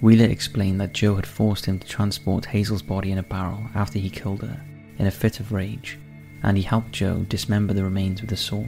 Wheeler 0.00 0.26
explained 0.26 0.80
that 0.80 0.94
Joe 0.94 1.14
had 1.14 1.26
forced 1.26 1.66
him 1.66 1.78
to 1.78 1.86
transport 1.86 2.46
Hazel's 2.46 2.82
body 2.82 3.12
in 3.12 3.18
a 3.18 3.22
barrel 3.22 3.64
after 3.74 4.00
he 4.00 4.10
killed 4.10 4.42
her, 4.42 4.60
in 4.98 5.06
a 5.06 5.12
fit 5.12 5.38
of 5.38 5.52
rage, 5.52 5.98
and 6.42 6.56
he 6.56 6.62
helped 6.64 6.90
Joe 6.90 7.24
dismember 7.28 7.72
the 7.72 7.84
remains 7.84 8.20
with 8.20 8.32
a 8.32 8.36
saw. 8.36 8.64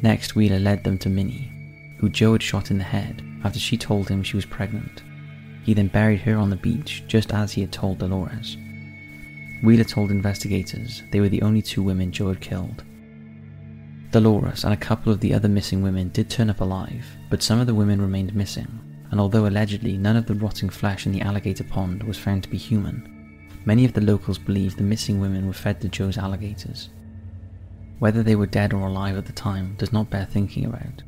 Next, 0.00 0.34
Wheeler 0.34 0.58
led 0.58 0.84
them 0.84 0.96
to 0.98 1.10
Minnie, 1.10 1.53
who 2.04 2.10
Joe 2.10 2.32
had 2.32 2.42
shot 2.42 2.70
in 2.70 2.76
the 2.76 2.84
head 2.84 3.22
after 3.44 3.58
she 3.58 3.78
told 3.78 4.10
him 4.10 4.22
she 4.22 4.36
was 4.36 4.44
pregnant. 4.44 5.02
He 5.62 5.72
then 5.72 5.88
buried 5.88 6.20
her 6.20 6.36
on 6.36 6.50
the 6.50 6.56
beach 6.56 7.02
just 7.06 7.32
as 7.32 7.50
he 7.50 7.62
had 7.62 7.72
told 7.72 7.96
Dolores. 7.96 8.58
Wheeler 9.62 9.84
told 9.84 10.10
investigators 10.10 11.02
they 11.10 11.20
were 11.20 11.30
the 11.30 11.40
only 11.40 11.62
two 11.62 11.82
women 11.82 12.12
Joe 12.12 12.28
had 12.28 12.42
killed. 12.42 12.84
Dolores 14.10 14.64
and 14.64 14.74
a 14.74 14.76
couple 14.76 15.10
of 15.10 15.20
the 15.20 15.32
other 15.32 15.48
missing 15.48 15.80
women 15.80 16.10
did 16.10 16.28
turn 16.28 16.50
up 16.50 16.60
alive, 16.60 17.06
but 17.30 17.42
some 17.42 17.58
of 17.58 17.66
the 17.66 17.74
women 17.74 18.02
remained 18.02 18.34
missing, 18.34 18.68
and 19.10 19.18
although 19.18 19.46
allegedly 19.46 19.96
none 19.96 20.16
of 20.16 20.26
the 20.26 20.34
rotting 20.34 20.68
flesh 20.68 21.06
in 21.06 21.12
the 21.12 21.22
alligator 21.22 21.64
pond 21.64 22.02
was 22.02 22.18
found 22.18 22.42
to 22.42 22.50
be 22.50 22.58
human, 22.58 23.48
many 23.64 23.86
of 23.86 23.94
the 23.94 24.02
locals 24.02 24.36
believed 24.36 24.76
the 24.76 24.82
missing 24.82 25.22
women 25.22 25.46
were 25.46 25.54
fed 25.54 25.80
to 25.80 25.88
Joe's 25.88 26.18
alligators. 26.18 26.90
Whether 27.98 28.22
they 28.22 28.36
were 28.36 28.44
dead 28.44 28.74
or 28.74 28.88
alive 28.88 29.16
at 29.16 29.24
the 29.24 29.32
time 29.32 29.74
does 29.78 29.90
not 29.90 30.10
bear 30.10 30.26
thinking 30.26 30.66
about. 30.66 31.02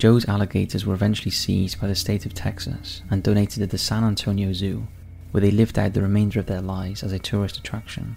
Joe's 0.00 0.26
alligators 0.26 0.86
were 0.86 0.94
eventually 0.94 1.30
seized 1.30 1.78
by 1.78 1.86
the 1.86 1.94
state 1.94 2.24
of 2.24 2.32
Texas 2.32 3.02
and 3.10 3.22
donated 3.22 3.60
to 3.60 3.66
the 3.66 3.76
San 3.76 4.02
Antonio 4.02 4.50
Zoo, 4.54 4.88
where 5.30 5.42
they 5.42 5.50
lived 5.50 5.78
out 5.78 5.92
the 5.92 6.00
remainder 6.00 6.40
of 6.40 6.46
their 6.46 6.62
lives 6.62 7.02
as 7.02 7.12
a 7.12 7.18
tourist 7.18 7.58
attraction. 7.58 8.16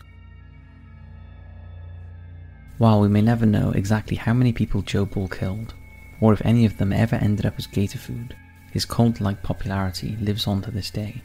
While 2.78 3.02
we 3.02 3.10
may 3.10 3.22
never 3.22 3.46
know 3.46 3.72
exactly 3.72 4.16
how 4.16 4.34
many 4.34 4.54
people 4.54 4.82
Joe 4.82 5.04
Ball 5.04 5.28
killed, 5.28 5.74
or 6.22 6.32
if 6.32 6.42
any 6.46 6.66
of 6.66 6.78
them 6.78 6.94
ever 6.94 7.18
ended 7.18 7.46
up 7.46 7.56
as 7.58 7.68
gator 7.68 7.98
food, 7.98 8.34
his 8.72 8.86
cult 8.86 9.20
like 9.20 9.44
popularity 9.44 10.16
lives 10.22 10.48
on 10.48 10.62
to 10.62 10.72
this 10.72 10.90
day. 10.90 11.22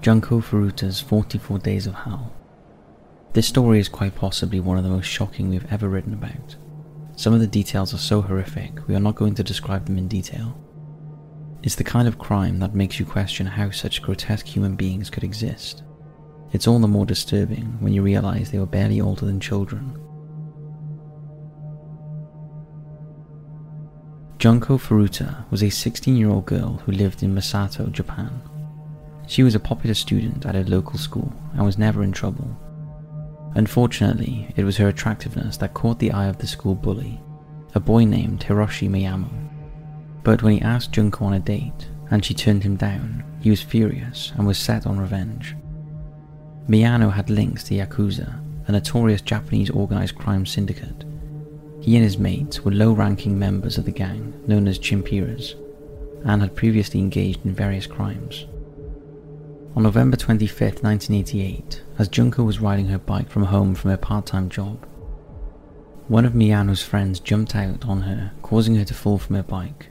Junko 0.00 0.40
Furuta's 0.40 1.02
44 1.02 1.58
Days 1.58 1.86
of 1.86 1.92
Hell. 1.92 2.32
This 3.34 3.46
story 3.46 3.80
is 3.80 3.88
quite 3.88 4.14
possibly 4.14 4.60
one 4.60 4.76
of 4.76 4.84
the 4.84 4.90
most 4.90 5.06
shocking 5.06 5.48
we've 5.48 5.72
ever 5.72 5.88
written 5.88 6.12
about. 6.12 6.56
Some 7.16 7.32
of 7.32 7.40
the 7.40 7.46
details 7.46 7.94
are 7.94 7.98
so 7.98 8.20
horrific, 8.20 8.86
we 8.86 8.94
are 8.94 9.00
not 9.00 9.14
going 9.14 9.34
to 9.36 9.42
describe 9.42 9.86
them 9.86 9.96
in 9.96 10.06
detail. 10.06 10.54
It's 11.62 11.76
the 11.76 11.84
kind 11.84 12.06
of 12.06 12.18
crime 12.18 12.58
that 12.58 12.74
makes 12.74 13.00
you 13.00 13.06
question 13.06 13.46
how 13.46 13.70
such 13.70 14.02
grotesque 14.02 14.46
human 14.46 14.76
beings 14.76 15.08
could 15.08 15.24
exist. 15.24 15.82
It's 16.52 16.66
all 16.66 16.78
the 16.78 16.88
more 16.88 17.06
disturbing 17.06 17.80
when 17.80 17.94
you 17.94 18.02
realize 18.02 18.50
they 18.50 18.58
were 18.58 18.66
barely 18.66 19.00
older 19.00 19.24
than 19.24 19.40
children. 19.40 19.98
Junko 24.38 24.76
Furuta 24.76 25.50
was 25.50 25.62
a 25.62 25.70
16 25.70 26.16
year 26.16 26.28
old 26.28 26.44
girl 26.44 26.82
who 26.84 26.92
lived 26.92 27.22
in 27.22 27.34
Misato, 27.34 27.90
Japan. 27.90 28.42
She 29.26 29.42
was 29.42 29.54
a 29.54 29.60
popular 29.60 29.94
student 29.94 30.44
at 30.44 30.56
a 30.56 30.64
local 30.64 30.98
school 30.98 31.32
and 31.54 31.64
was 31.64 31.78
never 31.78 32.02
in 32.02 32.12
trouble. 32.12 32.58
Unfortunately, 33.54 34.52
it 34.56 34.64
was 34.64 34.78
her 34.78 34.88
attractiveness 34.88 35.56
that 35.58 35.74
caught 35.74 35.98
the 35.98 36.12
eye 36.12 36.26
of 36.26 36.38
the 36.38 36.46
school 36.46 36.74
bully, 36.74 37.20
a 37.74 37.80
boy 37.80 38.04
named 38.04 38.40
Hiroshi 38.40 38.88
Miyano. 38.88 39.30
But 40.22 40.42
when 40.42 40.54
he 40.54 40.62
asked 40.62 40.92
Junko 40.92 41.24
on 41.26 41.34
a 41.34 41.40
date 41.40 41.88
and 42.10 42.24
she 42.24 42.34
turned 42.34 42.62
him 42.62 42.76
down, 42.76 43.24
he 43.40 43.50
was 43.50 43.60
furious 43.60 44.32
and 44.36 44.46
was 44.46 44.58
set 44.58 44.86
on 44.86 44.98
revenge. 44.98 45.54
Miyano 46.68 47.12
had 47.12 47.28
links 47.28 47.64
to 47.64 47.74
Yakuza, 47.74 48.40
a 48.68 48.72
notorious 48.72 49.20
Japanese 49.20 49.68
organized 49.70 50.14
crime 50.14 50.46
syndicate. 50.46 51.04
He 51.80 51.96
and 51.96 52.04
his 52.04 52.18
mates 52.18 52.60
were 52.60 52.70
low 52.70 52.92
ranking 52.92 53.38
members 53.38 53.76
of 53.76 53.84
the 53.84 53.90
gang 53.90 54.32
known 54.46 54.68
as 54.68 54.78
Chimpiras 54.78 55.56
and 56.24 56.40
had 56.40 56.54
previously 56.54 57.00
engaged 57.00 57.44
in 57.44 57.52
various 57.52 57.86
crimes. 57.86 58.46
On 59.74 59.82
November 59.82 60.18
25, 60.18 60.82
1988, 60.82 61.82
as 61.98 62.08
Junko 62.08 62.42
was 62.42 62.60
riding 62.60 62.88
her 62.88 62.98
bike 62.98 63.30
from 63.30 63.44
home 63.44 63.74
from 63.74 63.90
her 63.90 63.96
part 63.96 64.26
time 64.26 64.50
job, 64.50 64.86
one 66.08 66.26
of 66.26 66.34
Miyano's 66.34 66.82
friends 66.82 67.18
jumped 67.18 67.56
out 67.56 67.86
on 67.86 68.02
her, 68.02 68.32
causing 68.42 68.74
her 68.74 68.84
to 68.84 68.92
fall 68.92 69.16
from 69.16 69.36
her 69.36 69.42
bike. 69.42 69.88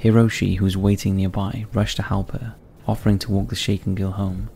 Hiroshi, 0.00 0.56
who 0.56 0.64
was 0.64 0.76
waiting 0.76 1.14
nearby, 1.14 1.66
rushed 1.72 1.94
to 1.98 2.02
help 2.02 2.32
her, 2.32 2.56
offering 2.88 3.20
to 3.20 3.30
walk 3.30 3.50
the 3.50 3.54
shaken 3.54 3.94
girl 3.94 4.10
home. 4.10 4.50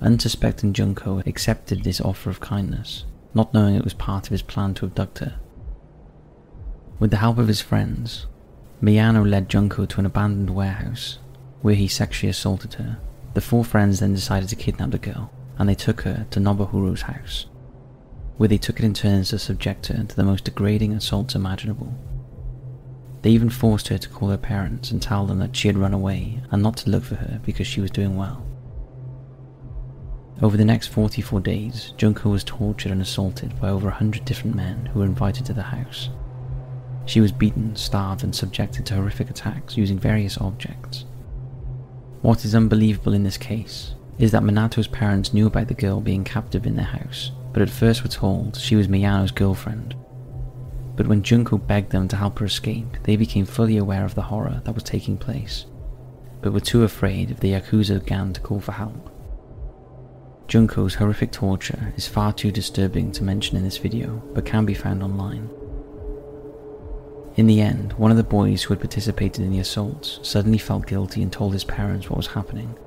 Unsuspecting 0.00 0.72
Junko 0.72 1.20
accepted 1.26 1.82
this 1.82 2.00
offer 2.00 2.30
of 2.30 2.38
kindness, 2.38 3.04
not 3.34 3.52
knowing 3.52 3.74
it 3.74 3.82
was 3.82 3.94
part 3.94 4.26
of 4.26 4.30
his 4.30 4.42
plan 4.42 4.74
to 4.74 4.86
abduct 4.86 5.18
her. 5.18 5.40
With 7.00 7.10
the 7.10 7.16
help 7.16 7.38
of 7.38 7.48
his 7.48 7.60
friends, 7.60 8.26
Miyano 8.80 9.28
led 9.28 9.48
Junko 9.48 9.86
to 9.86 9.98
an 9.98 10.06
abandoned 10.06 10.50
warehouse, 10.50 11.18
where 11.62 11.74
he 11.74 11.88
sexually 11.88 12.30
assaulted 12.30 12.74
her. 12.74 13.00
The 13.34 13.40
four 13.40 13.64
friends 13.64 14.00
then 14.00 14.14
decided 14.14 14.48
to 14.48 14.56
kidnap 14.56 14.92
the 14.92 14.98
girl, 14.98 15.30
and 15.58 15.68
they 15.68 15.74
took 15.74 16.02
her 16.02 16.26
to 16.30 16.40
Nobuharu's 16.40 17.02
house, 17.02 17.46
where 18.36 18.48
they 18.48 18.58
took 18.58 18.78
it 18.78 18.84
in 18.84 18.94
turns 18.94 19.30
to 19.30 19.38
subject 19.38 19.88
her 19.88 20.04
to 20.04 20.16
the 20.16 20.22
most 20.22 20.44
degrading 20.44 20.92
assaults 20.92 21.34
imaginable. 21.34 21.92
They 23.22 23.30
even 23.30 23.50
forced 23.50 23.88
her 23.88 23.98
to 23.98 24.08
call 24.08 24.28
her 24.28 24.36
parents 24.36 24.90
and 24.90 25.02
tell 25.02 25.26
them 25.26 25.38
that 25.38 25.56
she 25.56 25.66
had 25.66 25.78
run 25.78 25.94
away 25.94 26.42
and 26.50 26.62
not 26.62 26.76
to 26.78 26.90
look 26.90 27.04
for 27.04 27.16
her 27.16 27.40
because 27.44 27.66
she 27.66 27.80
was 27.80 27.90
doing 27.90 28.16
well. 28.16 28.46
Over 30.42 30.56
the 30.56 30.64
next 30.64 30.88
44 30.88 31.40
days, 31.40 31.92
Junko 31.96 32.30
was 32.30 32.44
tortured 32.44 32.92
and 32.92 33.00
assaulted 33.00 33.58
by 33.60 33.70
over 33.70 33.86
100 33.86 34.24
different 34.24 34.54
men 34.54 34.86
who 34.86 34.98
were 34.98 35.06
invited 35.06 35.46
to 35.46 35.54
the 35.54 35.62
house. 35.62 36.10
She 37.06 37.20
was 37.20 37.32
beaten, 37.32 37.74
starved, 37.76 38.24
and 38.24 38.34
subjected 38.34 38.86
to 38.86 38.94
horrific 38.94 39.30
attacks 39.30 39.76
using 39.76 39.98
various 39.98 40.38
objects. 40.38 41.06
What 42.24 42.46
is 42.46 42.54
unbelievable 42.54 43.12
in 43.12 43.22
this 43.22 43.36
case 43.36 43.92
is 44.18 44.32
that 44.32 44.42
Minato's 44.42 44.88
parents 44.88 45.34
knew 45.34 45.46
about 45.46 45.68
the 45.68 45.74
girl 45.74 46.00
being 46.00 46.24
captive 46.24 46.64
in 46.64 46.74
their 46.74 46.86
house, 46.86 47.32
but 47.52 47.60
at 47.60 47.68
first 47.68 48.02
were 48.02 48.08
told 48.08 48.56
she 48.56 48.76
was 48.76 48.88
Miyano's 48.88 49.30
girlfriend. 49.30 49.94
But 50.96 51.06
when 51.06 51.22
Junko 51.22 51.58
begged 51.58 51.92
them 51.92 52.08
to 52.08 52.16
help 52.16 52.38
her 52.38 52.46
escape, 52.46 52.96
they 53.02 53.16
became 53.16 53.44
fully 53.44 53.76
aware 53.76 54.06
of 54.06 54.14
the 54.14 54.22
horror 54.22 54.62
that 54.64 54.74
was 54.74 54.84
taking 54.84 55.18
place, 55.18 55.66
but 56.40 56.54
were 56.54 56.60
too 56.60 56.82
afraid 56.82 57.30
of 57.30 57.40
the 57.40 57.52
Yakuza 57.52 58.02
gang 58.06 58.32
to 58.32 58.40
call 58.40 58.60
for 58.60 58.72
help. 58.72 59.10
Junko's 60.48 60.94
horrific 60.94 61.30
torture 61.30 61.92
is 61.94 62.08
far 62.08 62.32
too 62.32 62.50
disturbing 62.50 63.12
to 63.12 63.22
mention 63.22 63.58
in 63.58 63.64
this 63.64 63.76
video, 63.76 64.22
but 64.32 64.46
can 64.46 64.64
be 64.64 64.72
found 64.72 65.02
online. 65.02 65.50
In 67.36 67.48
the 67.48 67.60
end, 67.60 67.94
one 67.94 68.12
of 68.12 68.16
the 68.16 68.22
boys 68.22 68.62
who 68.62 68.74
had 68.74 68.80
participated 68.80 69.44
in 69.44 69.50
the 69.50 69.58
assaults 69.58 70.20
suddenly 70.22 70.58
felt 70.58 70.86
guilty 70.86 71.20
and 71.20 71.32
told 71.32 71.52
his 71.52 71.64
parents 71.64 72.08
what 72.08 72.16
was 72.16 72.28
happening. 72.28 72.78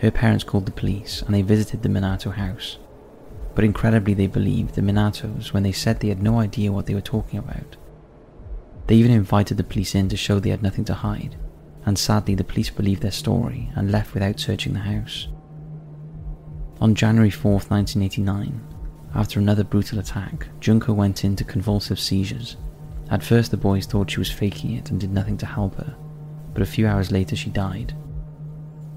Her 0.00 0.10
parents 0.10 0.42
called 0.42 0.66
the 0.66 0.72
police 0.72 1.22
and 1.22 1.32
they 1.32 1.42
visited 1.42 1.82
the 1.82 1.88
Minato 1.88 2.34
house. 2.34 2.78
But 3.54 3.64
incredibly, 3.64 4.12
they 4.12 4.26
believed 4.26 4.74
the 4.74 4.82
Minatos 4.82 5.52
when 5.52 5.62
they 5.62 5.72
said 5.72 6.00
they 6.00 6.08
had 6.08 6.22
no 6.22 6.40
idea 6.40 6.72
what 6.72 6.86
they 6.86 6.94
were 6.94 7.00
talking 7.00 7.38
about. 7.38 7.76
They 8.88 8.96
even 8.96 9.12
invited 9.12 9.56
the 9.56 9.64
police 9.64 9.94
in 9.94 10.08
to 10.08 10.16
show 10.16 10.40
they 10.40 10.50
had 10.50 10.62
nothing 10.62 10.84
to 10.86 10.94
hide, 10.94 11.36
and 11.86 11.98
sadly, 11.98 12.34
the 12.34 12.44
police 12.44 12.70
believed 12.70 13.02
their 13.02 13.10
story 13.10 13.70
and 13.74 13.90
left 13.90 14.14
without 14.14 14.40
searching 14.40 14.74
the 14.74 14.80
house. 14.80 15.28
On 16.80 16.94
January 16.94 17.30
4th, 17.30 17.70
1989, 17.70 18.60
after 19.14 19.40
another 19.40 19.64
brutal 19.64 19.98
attack, 19.98 20.48
Junko 20.60 20.92
went 20.92 21.24
into 21.24 21.42
convulsive 21.42 21.98
seizures 21.98 22.56
at 23.10 23.22
first, 23.22 23.50
the 23.50 23.56
boys 23.56 23.86
thought 23.86 24.10
she 24.10 24.18
was 24.18 24.30
faking 24.30 24.72
it 24.72 24.90
and 24.90 25.00
did 25.00 25.12
nothing 25.12 25.36
to 25.38 25.46
help 25.46 25.76
her, 25.76 25.94
but 26.52 26.62
a 26.62 26.66
few 26.66 26.86
hours 26.86 27.12
later, 27.12 27.36
she 27.36 27.50
died. 27.50 27.94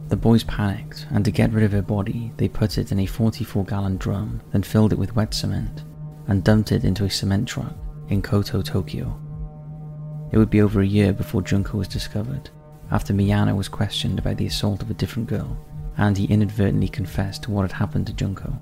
The 0.07 0.15
boys 0.15 0.43
panicked, 0.43 1.05
and 1.11 1.23
to 1.23 1.31
get 1.31 1.51
rid 1.51 1.63
of 1.63 1.71
her 1.71 1.83
body, 1.83 2.31
they 2.37 2.47
put 2.47 2.79
it 2.79 2.91
in 2.91 2.99
a 2.99 3.05
44 3.05 3.63
gallon 3.65 3.97
drum, 3.97 4.41
then 4.51 4.63
filled 4.63 4.91
it 4.91 4.97
with 4.97 5.15
wet 5.15 5.35
cement, 5.35 5.83
and 6.27 6.43
dumped 6.43 6.71
it 6.71 6.83
into 6.83 7.05
a 7.05 7.09
cement 7.09 7.47
truck 7.47 7.75
in 8.09 8.23
Koto, 8.23 8.63
Tokyo. 8.63 9.19
It 10.31 10.39
would 10.39 10.49
be 10.49 10.61
over 10.61 10.81
a 10.81 10.87
year 10.87 11.13
before 11.13 11.43
Junko 11.43 11.77
was 11.77 11.87
discovered, 11.87 12.49
after 12.89 13.13
Miyano 13.13 13.55
was 13.55 13.67
questioned 13.67 14.17
about 14.17 14.37
the 14.37 14.47
assault 14.47 14.81
of 14.81 14.89
a 14.89 14.95
different 14.95 15.29
girl, 15.29 15.55
and 15.97 16.17
he 16.17 16.25
inadvertently 16.25 16.87
confessed 16.87 17.43
to 17.43 17.51
what 17.51 17.61
had 17.61 17.71
happened 17.71 18.07
to 18.07 18.13
Junko. 18.13 18.59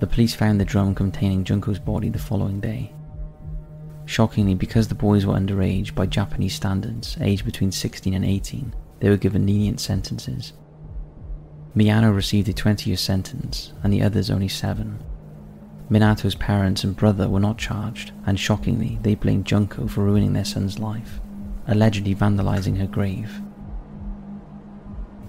The 0.00 0.06
police 0.08 0.34
found 0.34 0.60
the 0.60 0.64
drum 0.64 0.96
containing 0.96 1.44
Junko's 1.44 1.78
body 1.78 2.08
the 2.08 2.18
following 2.18 2.58
day, 2.58 2.92
Shockingly, 4.04 4.54
because 4.54 4.88
the 4.88 4.94
boys 4.94 5.24
were 5.24 5.34
underage 5.34 5.94
by 5.94 6.06
Japanese 6.06 6.54
standards, 6.54 7.16
aged 7.20 7.44
between 7.44 7.72
16 7.72 8.14
and 8.14 8.24
18, 8.24 8.74
they 9.00 9.08
were 9.08 9.16
given 9.16 9.46
lenient 9.46 9.80
sentences. 9.80 10.52
Miyano 11.74 12.14
received 12.14 12.48
a 12.48 12.52
20 12.52 12.90
year 12.90 12.96
sentence, 12.96 13.72
and 13.82 13.92
the 13.92 14.02
others 14.02 14.30
only 14.30 14.48
7. 14.48 14.98
Minato's 15.90 16.34
parents 16.34 16.84
and 16.84 16.96
brother 16.96 17.28
were 17.28 17.40
not 17.40 17.58
charged, 17.58 18.12
and 18.26 18.38
shockingly, 18.38 18.98
they 19.02 19.14
blamed 19.14 19.46
Junko 19.46 19.86
for 19.86 20.04
ruining 20.04 20.32
their 20.32 20.44
son's 20.44 20.78
life, 20.78 21.20
allegedly 21.66 22.14
vandalizing 22.14 22.78
her 22.78 22.86
grave. 22.86 23.40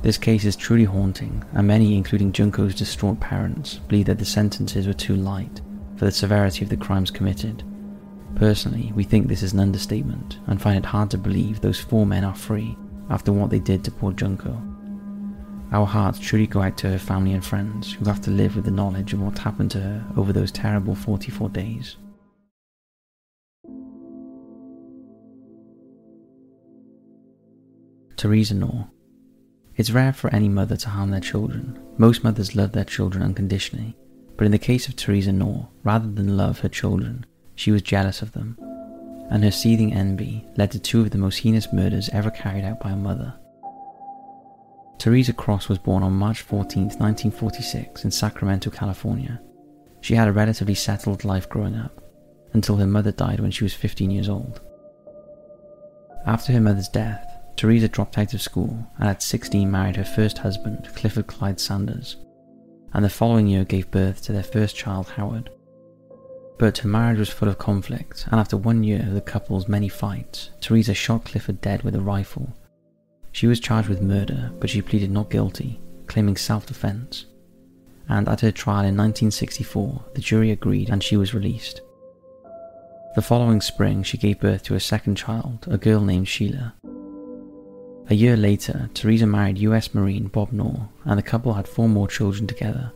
This 0.01 0.17
case 0.17 0.43
is 0.43 0.57
truly 0.57 0.83
haunting, 0.83 1.43
and 1.53 1.67
many, 1.67 1.95
including 1.95 2.33
Junko's 2.33 2.75
distraught 2.75 3.19
parents, 3.21 3.75
believe 3.87 4.07
that 4.07 4.19
the 4.19 4.25
sentences 4.25 4.85
were 4.85 4.93
too 4.93 5.15
light 5.15 5.61
for 5.95 6.05
the 6.05 6.11
severity 6.11 6.63
of 6.63 6.69
the 6.69 6.77
crimes 6.77 7.09
committed. 7.09 7.63
Personally, 8.35 8.91
we 8.95 9.03
think 9.03 9.27
this 9.27 9.43
is 9.43 9.53
an 9.53 9.59
understatement 9.59 10.39
and 10.47 10.61
find 10.61 10.77
it 10.77 10.85
hard 10.85 11.11
to 11.11 11.17
believe 11.17 11.61
those 11.61 11.79
four 11.79 12.05
men 12.05 12.23
are 12.23 12.35
free 12.35 12.75
after 13.09 13.31
what 13.31 13.49
they 13.49 13.59
did 13.59 13.83
to 13.83 13.91
poor 13.91 14.11
Junko. 14.11 14.61
Our 15.71 15.85
hearts 15.85 16.19
truly 16.19 16.47
go 16.47 16.61
out 16.61 16.77
to 16.79 16.89
her 16.89 16.99
family 16.99 17.33
and 17.33 17.43
friends 17.43 17.93
who 17.93 18.05
have 18.05 18.21
to 18.21 18.31
live 18.31 18.55
with 18.55 18.65
the 18.65 18.71
knowledge 18.71 19.13
of 19.13 19.21
what 19.21 19.37
happened 19.37 19.71
to 19.71 19.79
her 19.79 20.05
over 20.17 20.31
those 20.31 20.51
terrible 20.51 20.95
44 20.95 21.49
days. 21.49 21.97
Teresa 28.15 28.53
Knorr. 28.53 28.87
It's 29.75 29.91
rare 29.91 30.13
for 30.13 30.33
any 30.33 30.47
mother 30.47 30.77
to 30.77 30.89
harm 30.89 31.09
their 31.09 31.19
children. 31.19 31.79
Most 31.97 32.23
mothers 32.23 32.55
love 32.55 32.71
their 32.71 32.85
children 32.85 33.23
unconditionally, 33.23 33.97
but 34.37 34.45
in 34.45 34.51
the 34.51 34.59
case 34.59 34.87
of 34.87 34.95
Teresa 34.95 35.31
Knorr, 35.31 35.67
rather 35.83 36.09
than 36.09 36.37
love 36.37 36.59
her 36.59 36.69
children, 36.69 37.25
she 37.55 37.71
was 37.71 37.81
jealous 37.81 38.21
of 38.21 38.31
them, 38.31 38.57
and 39.29 39.43
her 39.43 39.51
seething 39.51 39.93
envy 39.93 40.47
led 40.57 40.71
to 40.71 40.79
two 40.79 41.01
of 41.01 41.11
the 41.11 41.17
most 41.17 41.37
heinous 41.37 41.71
murders 41.73 42.09
ever 42.09 42.31
carried 42.31 42.65
out 42.65 42.79
by 42.79 42.91
a 42.91 42.95
mother. 42.95 43.33
Teresa 44.97 45.33
Cross 45.33 45.69
was 45.69 45.79
born 45.79 46.03
on 46.03 46.13
March 46.13 46.41
14, 46.41 46.83
1946, 46.83 48.05
in 48.05 48.11
Sacramento, 48.11 48.69
California. 48.69 49.41
She 50.01 50.15
had 50.15 50.27
a 50.27 50.33
relatively 50.33 50.75
settled 50.75 51.25
life 51.25 51.49
growing 51.49 51.75
up, 51.75 52.03
until 52.53 52.77
her 52.77 52.87
mother 52.87 53.11
died 53.11 53.39
when 53.39 53.51
she 53.51 53.63
was 53.63 53.73
15 53.73 54.11
years 54.11 54.29
old. 54.29 54.61
After 56.25 56.53
her 56.53 56.61
mother's 56.61 56.87
death, 56.87 57.25
Teresa 57.55 57.87
dropped 57.87 58.17
out 58.17 58.33
of 58.33 58.41
school 58.41 58.87
and 58.97 59.09
at 59.09 59.21
16 59.21 59.69
married 59.69 59.95
her 59.95 60.03
first 60.03 60.37
husband, 60.37 60.89
Clifford 60.95 61.27
Clyde 61.27 61.59
Sanders, 61.59 62.17
and 62.93 63.03
the 63.03 63.09
following 63.09 63.47
year 63.47 63.65
gave 63.65 63.91
birth 63.91 64.21
to 64.23 64.31
their 64.31 64.43
first 64.43 64.75
child, 64.75 65.09
Howard. 65.09 65.49
But 66.57 66.77
her 66.79 66.87
marriage 66.87 67.19
was 67.19 67.29
full 67.29 67.49
of 67.49 67.57
conflict, 67.57 68.25
and 68.31 68.39
after 68.39 68.57
one 68.57 68.83
year 68.83 69.01
of 69.01 69.13
the 69.13 69.21
couple's 69.21 69.67
many 69.67 69.89
fights, 69.89 70.51
Teresa 70.61 70.93
shot 70.93 71.25
Clifford 71.25 71.61
dead 71.61 71.83
with 71.83 71.95
a 71.95 72.01
rifle. 72.01 72.53
She 73.31 73.47
was 73.47 73.59
charged 73.59 73.89
with 73.89 74.01
murder, 74.01 74.51
but 74.59 74.69
she 74.69 74.81
pleaded 74.81 75.11
not 75.11 75.31
guilty, 75.31 75.81
claiming 76.07 76.37
self 76.37 76.65
defense. 76.65 77.25
And 78.07 78.27
at 78.29 78.41
her 78.41 78.51
trial 78.51 78.85
in 78.85 78.97
1964, 78.97 80.03
the 80.13 80.21
jury 80.21 80.51
agreed 80.51 80.89
and 80.89 81.01
she 81.01 81.17
was 81.17 81.33
released. 81.33 81.81
The 83.15 83.21
following 83.21 83.61
spring, 83.61 84.03
she 84.03 84.17
gave 84.17 84.39
birth 84.39 84.63
to 84.63 84.75
a 84.75 84.79
second 84.79 85.15
child, 85.15 85.65
a 85.69 85.77
girl 85.77 86.01
named 86.01 86.27
Sheila. 86.27 86.73
A 88.09 88.15
year 88.15 88.35
later, 88.35 88.89
Teresa 88.93 89.25
married 89.25 89.57
US 89.59 89.93
Marine 89.93 90.27
Bob 90.27 90.51
Knorr, 90.51 90.89
and 91.05 91.17
the 91.17 91.23
couple 91.23 91.53
had 91.53 91.67
four 91.67 91.87
more 91.87 92.07
children 92.07 92.47
together 92.47 92.91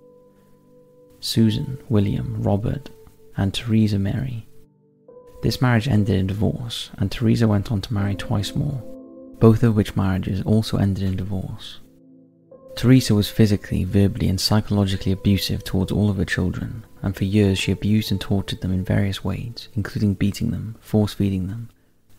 Susan, 1.19 1.77
William, 1.89 2.41
Robert, 2.41 2.89
and 3.37 3.53
Teresa 3.53 3.99
Mary. 3.99 4.47
This 5.43 5.61
marriage 5.61 5.87
ended 5.87 6.15
in 6.15 6.27
divorce, 6.27 6.89
and 6.97 7.11
Teresa 7.11 7.47
went 7.47 7.71
on 7.71 7.81
to 7.81 7.93
marry 7.93 8.15
twice 8.15 8.55
more, 8.55 8.81
both 9.39 9.63
of 9.63 9.75
which 9.75 9.95
marriages 9.95 10.41
also 10.41 10.77
ended 10.77 11.03
in 11.03 11.15
divorce. 11.15 11.79
Teresa 12.75 13.15
was 13.15 13.29
physically, 13.29 13.83
verbally, 13.83 14.29
and 14.29 14.39
psychologically 14.39 15.11
abusive 15.11 15.63
towards 15.63 15.91
all 15.91 16.09
of 16.09 16.17
her 16.17 16.25
children, 16.25 16.85
and 17.01 17.15
for 17.15 17.23
years 17.23 17.57
she 17.57 17.71
abused 17.71 18.11
and 18.11 18.19
tortured 18.19 18.61
them 18.61 18.71
in 18.71 18.83
various 18.83 19.23
ways, 19.23 19.69
including 19.73 20.13
beating 20.13 20.51
them, 20.51 20.75
force 20.79 21.13
feeding 21.13 21.47
them, 21.47 21.69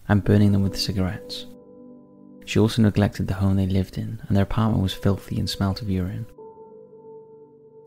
and 0.08 0.25
burning 0.25 0.52
them 0.52 0.62
with 0.62 0.78
cigarettes. 0.78 1.46
She 2.44 2.58
also 2.58 2.82
neglected 2.82 3.28
the 3.28 3.34
home 3.34 3.56
they 3.56 3.66
lived 3.66 3.98
in, 3.98 4.20
and 4.26 4.37
their 4.37 4.44
apartment 4.44 4.82
was 4.82 4.94
filthy 4.94 5.38
and 5.38 5.50
smelt 5.50 5.82
of 5.82 5.90
urine. 5.90 6.26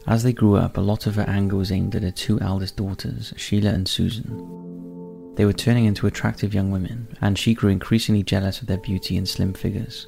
As 0.07 0.23
they 0.23 0.33
grew 0.33 0.55
up, 0.55 0.77
a 0.77 0.81
lot 0.81 1.07
of 1.07 1.15
her 1.15 1.25
anger 1.27 1.55
was 1.55 1.71
aimed 1.71 1.95
at 1.95 2.03
her 2.03 2.11
two 2.11 2.39
eldest 2.41 2.77
daughters, 2.77 3.33
Sheila 3.37 3.69
and 3.69 3.87
Susan. 3.87 5.35
They 5.35 5.45
were 5.45 5.53
turning 5.53 5.85
into 5.85 6.07
attractive 6.07 6.53
young 6.53 6.71
women, 6.71 7.07
and 7.21 7.37
she 7.37 7.53
grew 7.53 7.69
increasingly 7.69 8.23
jealous 8.23 8.61
of 8.61 8.67
their 8.67 8.77
beauty 8.77 9.17
and 9.17 9.27
slim 9.27 9.53
figures. 9.53 10.07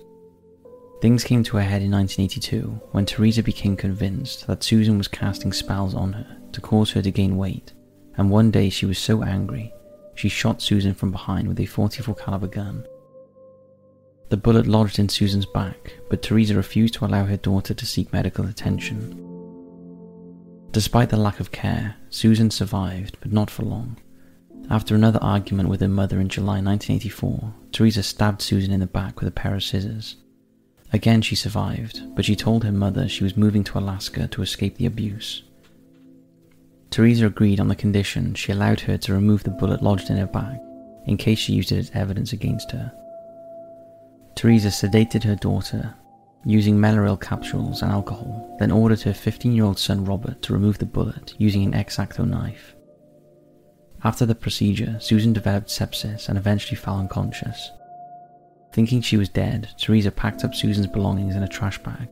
Things 1.02 1.24
came 1.24 1.44
to 1.44 1.58
a 1.58 1.62
head 1.62 1.82
in 1.82 1.92
1982 1.92 2.80
when 2.92 3.06
Teresa 3.06 3.44
became 3.44 3.76
convinced 3.76 4.48
that 4.48 4.64
Susan 4.64 4.98
was 4.98 5.08
casting 5.08 5.54
spells 5.54 5.94
on 5.94 6.14
her 6.14 6.38
to 6.54 6.62
cause 6.62 6.92
her 6.92 7.02
to 7.02 7.12
gain 7.12 7.38
weight, 7.38 7.74
and 8.18 8.30
one 8.30 8.52
day 8.52 8.70
she 8.70 8.86
was 8.86 8.98
so 8.98 9.24
angry, 9.24 9.74
she 10.16 10.30
shot 10.30 10.62
Susan 10.62 10.94
from 10.94 11.12
behind 11.12 11.48
with 11.48 11.60
a 11.60 11.66
44 11.66 12.16
caliber 12.16 12.48
gun 12.48 12.86
the 14.34 14.38
bullet 14.38 14.66
lodged 14.66 14.98
in 14.98 15.08
Susan's 15.10 15.46
back, 15.46 15.94
but 16.10 16.24
Teresa 16.24 16.56
refused 16.56 16.96
to 16.96 17.06
allow 17.06 17.24
her 17.24 17.38
daughter 17.38 17.76
to 17.76 17.86
seek 17.86 18.12
medical 18.12 18.48
attention. 18.48 19.33
Despite 20.74 21.12
the 21.12 21.18
lack 21.18 21.40
of 21.40 21.52
care, 21.52 21.98
Susan 22.10 22.50
survived, 22.50 23.18
but 23.22 23.32
not 23.32 23.52
for 23.52 23.62
long. 23.62 23.98
After 24.72 24.96
another 24.96 25.20
argument 25.22 25.70
with 25.70 25.82
her 25.82 25.88
mother 25.88 26.20
in 26.20 26.30
July 26.30 26.62
1984, 26.62 27.54
Teresa 27.72 28.02
stabbed 28.02 28.42
Susan 28.42 28.74
in 28.74 28.80
the 28.80 28.88
back 28.88 29.20
with 29.20 29.28
a 29.28 29.32
pair 29.32 29.54
of 29.54 29.62
scissors. 29.62 30.16
Again, 30.92 31.22
she 31.22 31.36
survived, 31.36 32.16
but 32.16 32.26
she 32.26 32.36
told 32.36 32.64
her 32.64 32.72
mother 32.72 33.08
she 33.08 33.24
was 33.24 33.38
moving 33.38 33.64
to 33.66 33.78
Alaska 33.78 34.28
to 34.30 34.42
escape 34.42 34.78
the 34.78 34.88
abuse. 34.88 35.44
Teresa 36.90 37.28
agreed 37.28 37.60
on 37.60 37.68
the 37.68 37.76
condition 37.76 38.34
she 38.34 38.52
allowed 38.52 38.80
her 38.80 38.98
to 38.98 39.14
remove 39.14 39.44
the 39.44 39.52
bullet 39.52 39.84
lodged 39.84 40.10
in 40.10 40.18
her 40.18 40.26
back, 40.26 40.60
in 41.06 41.18
case 41.18 41.38
she 41.38 41.54
used 41.54 41.72
it 41.72 41.78
as 41.78 41.92
evidence 41.94 42.34
against 42.34 42.72
her. 42.72 42.92
Teresa 44.34 44.70
sedated 44.70 45.24
her 45.24 45.36
daughter 45.36 45.94
using 46.46 46.78
Mellaril 46.78 47.20
capsules 47.20 47.82
and 47.82 47.92
alcohol, 47.92 48.56
then 48.60 48.72
ordered 48.72 49.02
her 49.02 49.14
15 49.14 49.54
year 49.54 49.66
old 49.66 49.80
son 49.80 50.06
Robert 50.06 50.42
to 50.42 50.54
remove 50.54 50.78
the 50.78 50.86
bullet 50.86 51.34
using 51.38 51.64
an 51.64 51.74
X-Acto 51.74 52.28
knife. 52.28 52.76
After 54.04 54.26
the 54.26 54.36
procedure, 54.36 54.98
Susan 55.00 55.32
developed 55.32 55.70
sepsis 55.70 56.28
and 56.28 56.38
eventually 56.38 56.76
fell 56.76 57.00
unconscious. 57.00 57.72
Thinking 58.74 59.02
she 59.02 59.18
was 59.18 59.30
dead, 59.30 59.70
Teresa 59.78 60.12
packed 60.12 60.44
up 60.44 60.54
Susan's 60.54 60.88
belongings 60.88 61.36
in 61.36 61.44
a 61.44 61.48
trash 61.48 61.78
bag 61.78 62.10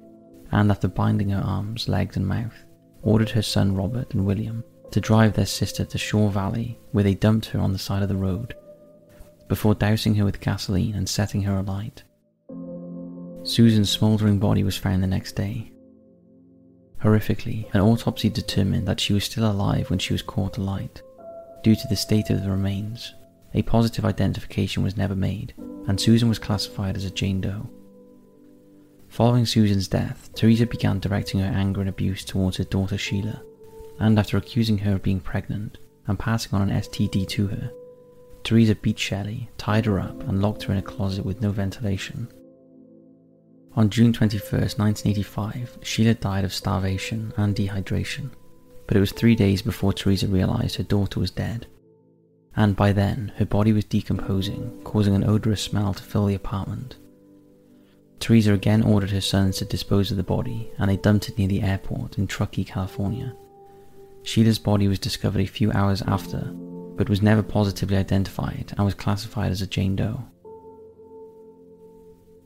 and, 0.51 0.71
after 0.71 0.87
binding 0.87 1.29
her 1.29 1.41
arms, 1.41 1.87
legs, 1.87 2.17
and 2.17 2.27
mouth, 2.27 2.65
ordered 3.01 3.29
her 3.31 3.41
son 3.41 3.75
Robert 3.75 4.13
and 4.13 4.25
William 4.25 4.63
to 4.91 5.01
drive 5.01 5.33
their 5.33 5.45
sister 5.45 5.85
to 5.85 5.97
Squaw 5.97 6.31
Valley, 6.31 6.77
where 6.91 7.03
they 7.03 7.15
dumped 7.15 7.47
her 7.47 7.59
on 7.59 7.73
the 7.73 7.79
side 7.79 8.03
of 8.03 8.09
the 8.09 8.15
road, 8.15 8.55
before 9.47 9.73
dousing 9.75 10.15
her 10.15 10.25
with 10.25 10.41
gasoline 10.41 10.95
and 10.95 11.07
setting 11.07 11.41
her 11.43 11.57
alight. 11.57 12.03
Susan's 13.43 13.89
smouldering 13.89 14.37
body 14.37 14.63
was 14.63 14.77
found 14.77 15.01
the 15.01 15.07
next 15.07 15.35
day. 15.35 15.71
Horrifically, 17.03 17.73
an 17.73 17.81
autopsy 17.81 18.29
determined 18.29 18.87
that 18.87 18.99
she 18.99 19.13
was 19.13 19.23
still 19.23 19.49
alive 19.49 19.89
when 19.89 19.97
she 19.97 20.13
was 20.13 20.21
caught 20.21 20.57
alight. 20.57 21.01
Due 21.63 21.75
to 21.75 21.87
the 21.87 21.95
state 21.95 22.29
of 22.29 22.43
the 22.43 22.51
remains, 22.51 23.15
a 23.53 23.63
positive 23.63 24.05
identification 24.05 24.83
was 24.83 24.95
never 24.95 25.15
made, 25.15 25.53
and 25.87 25.99
Susan 25.99 26.29
was 26.29 26.37
classified 26.37 26.95
as 26.95 27.05
a 27.05 27.09
Jane 27.09 27.41
Doe. 27.41 27.67
Following 29.09 29.45
Susan's 29.45 29.87
death, 29.87 30.29
Teresa 30.35 30.67
began 30.67 30.99
directing 30.99 31.39
her 31.39 31.51
anger 31.51 31.81
and 31.81 31.89
abuse 31.89 32.23
towards 32.23 32.57
her 32.57 32.63
daughter 32.63 32.97
Sheila, 32.97 33.41
and 33.99 34.17
after 34.17 34.37
accusing 34.37 34.77
her 34.79 34.93
of 34.93 35.03
being 35.03 35.19
pregnant 35.19 35.79
and 36.07 36.17
passing 36.17 36.53
on 36.53 36.69
an 36.69 36.79
STD 36.79 37.27
to 37.29 37.47
her, 37.47 37.71
Teresa 38.43 38.75
beat 38.75 38.99
Shelley, 38.99 39.49
tied 39.57 39.85
her 39.85 39.99
up, 39.99 40.21
and 40.27 40.41
locked 40.41 40.63
her 40.63 40.73
in 40.73 40.79
a 40.79 40.83
closet 40.83 41.25
with 41.25 41.41
no 41.41 41.51
ventilation. 41.51 42.27
On 43.73 43.89
June 43.89 44.11
21, 44.11 44.51
1985, 44.51 45.77
Sheila 45.81 46.13
died 46.15 46.43
of 46.43 46.53
starvation 46.53 47.33
and 47.37 47.55
dehydration, 47.55 48.29
but 48.85 48.97
it 48.97 48.99
was 48.99 49.13
three 49.13 49.35
days 49.35 49.61
before 49.61 49.93
Teresa 49.93 50.27
realized 50.27 50.75
her 50.75 50.83
daughter 50.83 51.21
was 51.21 51.31
dead. 51.31 51.67
And 52.53 52.75
by 52.75 52.91
then, 52.91 53.31
her 53.37 53.45
body 53.45 53.71
was 53.71 53.85
decomposing, 53.85 54.81
causing 54.83 55.15
an 55.15 55.23
odorous 55.23 55.61
smell 55.61 55.93
to 55.93 56.03
fill 56.03 56.25
the 56.25 56.35
apartment. 56.35 56.97
Teresa 58.19 58.53
again 58.53 58.83
ordered 58.83 59.11
her 59.11 59.21
sons 59.21 59.57
to 59.57 59.65
dispose 59.65 60.11
of 60.11 60.17
the 60.17 60.23
body, 60.23 60.69
and 60.77 60.89
they 60.89 60.97
dumped 60.97 61.29
it 61.29 61.37
near 61.37 61.47
the 61.47 61.61
airport 61.61 62.17
in 62.17 62.27
Truckee, 62.27 62.65
California. 62.65 63.33
Sheila's 64.23 64.59
body 64.59 64.89
was 64.89 64.99
discovered 64.99 65.41
a 65.41 65.47
few 65.47 65.71
hours 65.71 66.01
after, 66.01 66.51
but 66.97 67.09
was 67.09 67.21
never 67.21 67.41
positively 67.41 67.95
identified 67.95 68.73
and 68.75 68.85
was 68.85 68.93
classified 68.93 69.51
as 69.51 69.61
a 69.61 69.67
Jane 69.67 69.95
Doe. 69.95 70.23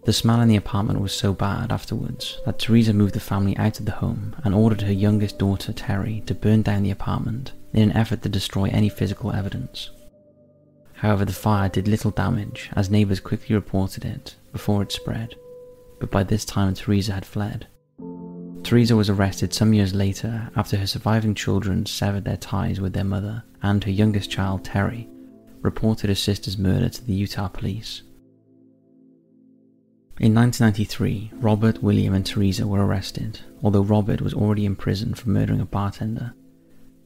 The 0.05 0.13
smell 0.13 0.39
in 0.41 0.47
the 0.47 0.55
apartment 0.55 1.01
was 1.01 1.13
so 1.13 1.33
bad 1.33 1.71
afterwards 1.71 2.39
that 2.45 2.59
Teresa 2.59 2.93
moved 2.93 3.15
the 3.15 3.19
family 3.19 3.57
out 3.57 3.79
of 3.79 3.87
the 3.87 3.91
home 3.91 4.35
and 4.43 4.53
ordered 4.53 4.81
her 4.81 4.93
youngest 4.93 5.39
daughter, 5.39 5.73
Terry, 5.73 6.21
to 6.27 6.35
burn 6.35 6.61
down 6.61 6.83
the 6.83 6.91
apartment 6.91 7.53
in 7.73 7.81
an 7.81 7.97
effort 7.97 8.21
to 8.21 8.29
destroy 8.29 8.65
any 8.65 8.87
physical 8.87 9.31
evidence. 9.31 9.89
However, 10.93 11.25
the 11.25 11.33
fire 11.33 11.69
did 11.69 11.87
little 11.87 12.11
damage 12.11 12.69
as 12.75 12.91
neighbours 12.91 13.19
quickly 13.19 13.55
reported 13.55 14.05
it 14.05 14.35
before 14.51 14.83
it 14.83 14.91
spread, 14.91 15.33
but 15.99 16.11
by 16.11 16.23
this 16.23 16.45
time 16.45 16.75
Teresa 16.75 17.13
had 17.13 17.25
fled. 17.25 17.65
Teresa 18.61 18.95
was 18.95 19.09
arrested 19.09 19.55
some 19.55 19.73
years 19.73 19.95
later 19.95 20.51
after 20.55 20.77
her 20.77 20.87
surviving 20.87 21.33
children 21.33 21.83
severed 21.87 22.25
their 22.25 22.37
ties 22.37 22.79
with 22.79 22.93
their 22.93 23.03
mother, 23.03 23.43
and 23.63 23.83
her 23.83 23.91
youngest 23.91 24.29
child, 24.29 24.63
Terry, 24.63 25.09
reported 25.61 26.09
her 26.09 26.15
sister's 26.15 26.59
murder 26.59 26.89
to 26.89 27.03
the 27.03 27.13
Utah 27.13 27.47
police. 27.47 28.03
In 30.17 30.33
1993, 30.33 31.31
Robert, 31.41 31.83
William, 31.83 32.13
and 32.13 32.25
Teresa 32.25 32.65
were 32.65 32.85
arrested, 32.85 33.41
although 33.61 33.81
Robert 33.81 34.21
was 34.21 34.33
already 34.33 34.65
in 34.65 34.77
prison 34.77 35.13
for 35.13 35.27
murdering 35.27 35.59
a 35.59 35.65
bartender. 35.65 36.33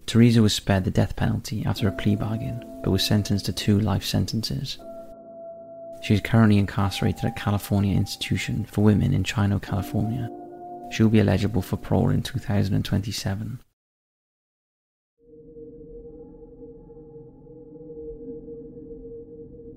Teresa 0.06 0.44
was 0.44 0.54
spared 0.54 0.84
the 0.84 0.92
death 0.92 1.16
penalty 1.16 1.66
after 1.66 1.88
a 1.88 1.92
plea 1.92 2.16
bargain, 2.16 2.64
but 2.84 2.92
was 2.92 3.04
sentenced 3.04 3.48
to 3.48 3.54
two 3.54 3.80
life 3.80 4.04
sentences. 4.04 4.78
She 6.04 6.14
is 6.14 6.22
currently 6.22 6.60
incarcerated 6.60 7.26
at 7.26 7.36
California 7.36 7.98
Institution 7.98 8.66
for 8.66 8.84
Women 8.84 9.12
in 9.12 9.24
Chino, 9.24 9.58
California. 9.58 10.30
She 10.92 11.02
will 11.02 11.10
be 11.10 11.20
eligible 11.20 11.64
for 11.64 11.78
parole 11.78 12.10
in 12.10 12.22
2027. 12.22 13.60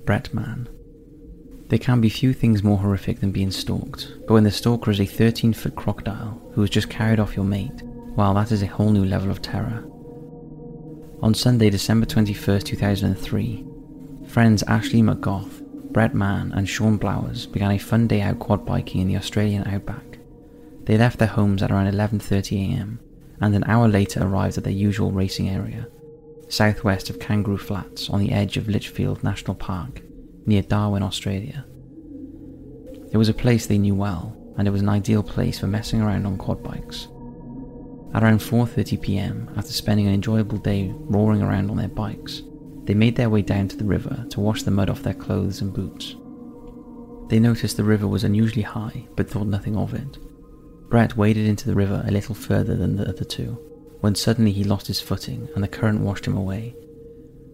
Brett 0.04 0.34
Mann. 0.34 0.68
There 1.72 1.78
can 1.78 2.02
be 2.02 2.10
few 2.10 2.34
things 2.34 2.62
more 2.62 2.76
horrific 2.76 3.20
than 3.20 3.32
being 3.32 3.50
stalked, 3.50 4.12
but 4.26 4.34
when 4.34 4.44
the 4.44 4.50
stalker 4.50 4.90
is 4.90 5.00
a 5.00 5.06
13 5.06 5.54
foot 5.54 5.74
crocodile 5.74 6.38
who 6.52 6.60
has 6.60 6.68
just 6.68 6.90
carried 6.90 7.18
off 7.18 7.34
your 7.34 7.46
mate, 7.46 7.80
well, 8.14 8.34
that 8.34 8.52
is 8.52 8.62
a 8.62 8.66
whole 8.66 8.90
new 8.90 9.06
level 9.06 9.30
of 9.30 9.40
terror. 9.40 9.82
On 11.22 11.32
Sunday, 11.32 11.70
December 11.70 12.04
21st, 12.04 12.64
2003, 12.64 13.64
friends 14.28 14.62
Ashley 14.64 15.00
McGough, 15.00 15.48
Brett 15.90 16.14
Mann, 16.14 16.52
and 16.52 16.68
Sean 16.68 16.98
Blowers 16.98 17.46
began 17.46 17.70
a 17.70 17.78
fun 17.78 18.06
day 18.06 18.20
out 18.20 18.38
quad 18.38 18.66
biking 18.66 19.00
in 19.00 19.08
the 19.08 19.16
Australian 19.16 19.66
outback. 19.66 20.18
They 20.84 20.98
left 20.98 21.18
their 21.18 21.28
homes 21.28 21.62
at 21.62 21.70
around 21.70 21.90
11.30am 21.90 22.98
and 23.40 23.54
an 23.54 23.64
hour 23.64 23.88
later 23.88 24.22
arrived 24.22 24.58
at 24.58 24.64
their 24.64 24.74
usual 24.74 25.10
racing 25.10 25.48
area, 25.48 25.88
southwest 26.50 27.08
of 27.08 27.18
Kangaroo 27.18 27.56
Flats 27.56 28.10
on 28.10 28.20
the 28.20 28.32
edge 28.32 28.58
of 28.58 28.68
Litchfield 28.68 29.24
National 29.24 29.54
Park, 29.54 30.02
near 30.46 30.62
Darwin, 30.62 31.02
Australia. 31.02 31.64
It 33.12 33.16
was 33.16 33.28
a 33.28 33.34
place 33.34 33.66
they 33.66 33.78
knew 33.78 33.94
well, 33.94 34.36
and 34.56 34.66
it 34.66 34.70
was 34.70 34.82
an 34.82 34.88
ideal 34.88 35.22
place 35.22 35.58
for 35.58 35.66
messing 35.66 36.00
around 36.00 36.26
on 36.26 36.38
quad 36.38 36.62
bikes. 36.62 37.08
At 38.14 38.22
around 38.22 38.40
4.30pm, 38.40 39.56
after 39.56 39.72
spending 39.72 40.06
an 40.06 40.14
enjoyable 40.14 40.58
day 40.58 40.92
roaring 40.96 41.42
around 41.42 41.70
on 41.70 41.76
their 41.76 41.88
bikes, 41.88 42.42
they 42.84 42.94
made 42.94 43.16
their 43.16 43.30
way 43.30 43.42
down 43.42 43.68
to 43.68 43.76
the 43.76 43.84
river 43.84 44.26
to 44.30 44.40
wash 44.40 44.62
the 44.62 44.70
mud 44.70 44.90
off 44.90 45.02
their 45.02 45.14
clothes 45.14 45.60
and 45.60 45.72
boots. 45.72 46.16
They 47.28 47.38
noticed 47.38 47.76
the 47.76 47.84
river 47.84 48.06
was 48.06 48.24
unusually 48.24 48.62
high, 48.62 49.06
but 49.16 49.30
thought 49.30 49.46
nothing 49.46 49.76
of 49.76 49.94
it. 49.94 50.18
Brett 50.90 51.16
waded 51.16 51.46
into 51.46 51.66
the 51.66 51.74
river 51.74 52.04
a 52.06 52.10
little 52.10 52.34
further 52.34 52.76
than 52.76 52.96
the 52.96 53.08
other 53.08 53.24
two, 53.24 53.58
when 54.00 54.14
suddenly 54.14 54.52
he 54.52 54.64
lost 54.64 54.88
his 54.88 55.00
footing 55.00 55.48
and 55.54 55.64
the 55.64 55.68
current 55.68 56.00
washed 56.00 56.26
him 56.26 56.36
away. 56.36 56.74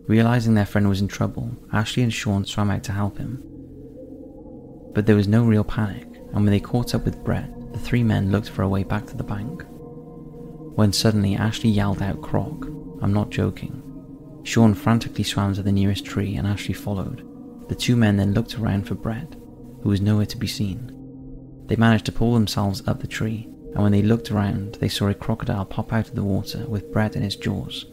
Realizing 0.08 0.54
their 0.54 0.66
friend 0.66 0.88
was 0.88 1.02
in 1.02 1.06
trouble, 1.06 1.54
Ashley 1.70 2.02
and 2.02 2.12
Sean 2.12 2.46
swam 2.46 2.70
out 2.70 2.82
to 2.84 2.92
help 2.92 3.18
him. 3.18 3.42
But 4.94 5.04
there 5.04 5.14
was 5.14 5.28
no 5.28 5.44
real 5.44 5.64
panic, 5.64 6.06
and 6.32 6.36
when 6.36 6.46
they 6.46 6.60
caught 6.60 6.94
up 6.94 7.04
with 7.04 7.22
Brett, 7.22 7.50
the 7.74 7.78
three 7.78 8.02
men 8.02 8.32
looked 8.32 8.48
for 8.48 8.62
a 8.62 8.68
way 8.68 8.84
back 8.84 9.06
to 9.06 9.16
the 9.16 9.22
bank. 9.22 9.64
When 9.68 10.94
suddenly 10.94 11.36
Ashley 11.36 11.68
yelled 11.68 12.00
out, 12.00 12.22
Croc, 12.22 12.64
I'm 13.02 13.12
not 13.12 13.28
joking. 13.28 13.82
Sean 14.44 14.72
frantically 14.72 15.24
swam 15.24 15.54
to 15.54 15.62
the 15.62 15.72
nearest 15.72 16.06
tree 16.06 16.36
and 16.36 16.46
Ashley 16.46 16.74
followed. 16.74 17.22
The 17.68 17.74
two 17.74 17.94
men 17.94 18.16
then 18.16 18.32
looked 18.32 18.58
around 18.58 18.88
for 18.88 18.94
Brett, 18.94 19.36
who 19.82 19.90
was 19.90 20.00
nowhere 20.00 20.26
to 20.26 20.38
be 20.38 20.46
seen. 20.46 20.90
They 21.66 21.76
managed 21.76 22.06
to 22.06 22.12
pull 22.12 22.32
themselves 22.32 22.82
up 22.88 23.00
the 23.00 23.06
tree 23.06 23.46
and 23.74 23.82
when 23.82 23.92
they 23.92 24.02
looked 24.02 24.30
around, 24.30 24.76
they 24.76 24.88
saw 24.88 25.08
a 25.08 25.14
crocodile 25.14 25.66
pop 25.66 25.92
out 25.92 26.08
of 26.08 26.14
the 26.14 26.24
water 26.24 26.66
with 26.66 26.90
Brett 26.90 27.14
in 27.14 27.22
its 27.22 27.36
jaws. 27.36 27.84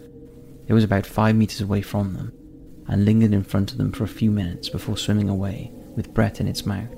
It 0.67 0.73
was 0.73 0.83
about 0.83 1.05
five 1.05 1.35
meters 1.35 1.61
away 1.61 1.81
from 1.81 2.13
them, 2.13 2.33
and 2.87 3.05
lingered 3.05 3.33
in 3.33 3.43
front 3.43 3.71
of 3.71 3.77
them 3.77 3.91
for 3.91 4.03
a 4.03 4.07
few 4.07 4.31
minutes 4.31 4.69
before 4.69 4.97
swimming 4.97 5.29
away 5.29 5.71
with 5.95 6.13
Brett 6.13 6.39
in 6.39 6.47
its 6.47 6.65
mouth. 6.65 6.89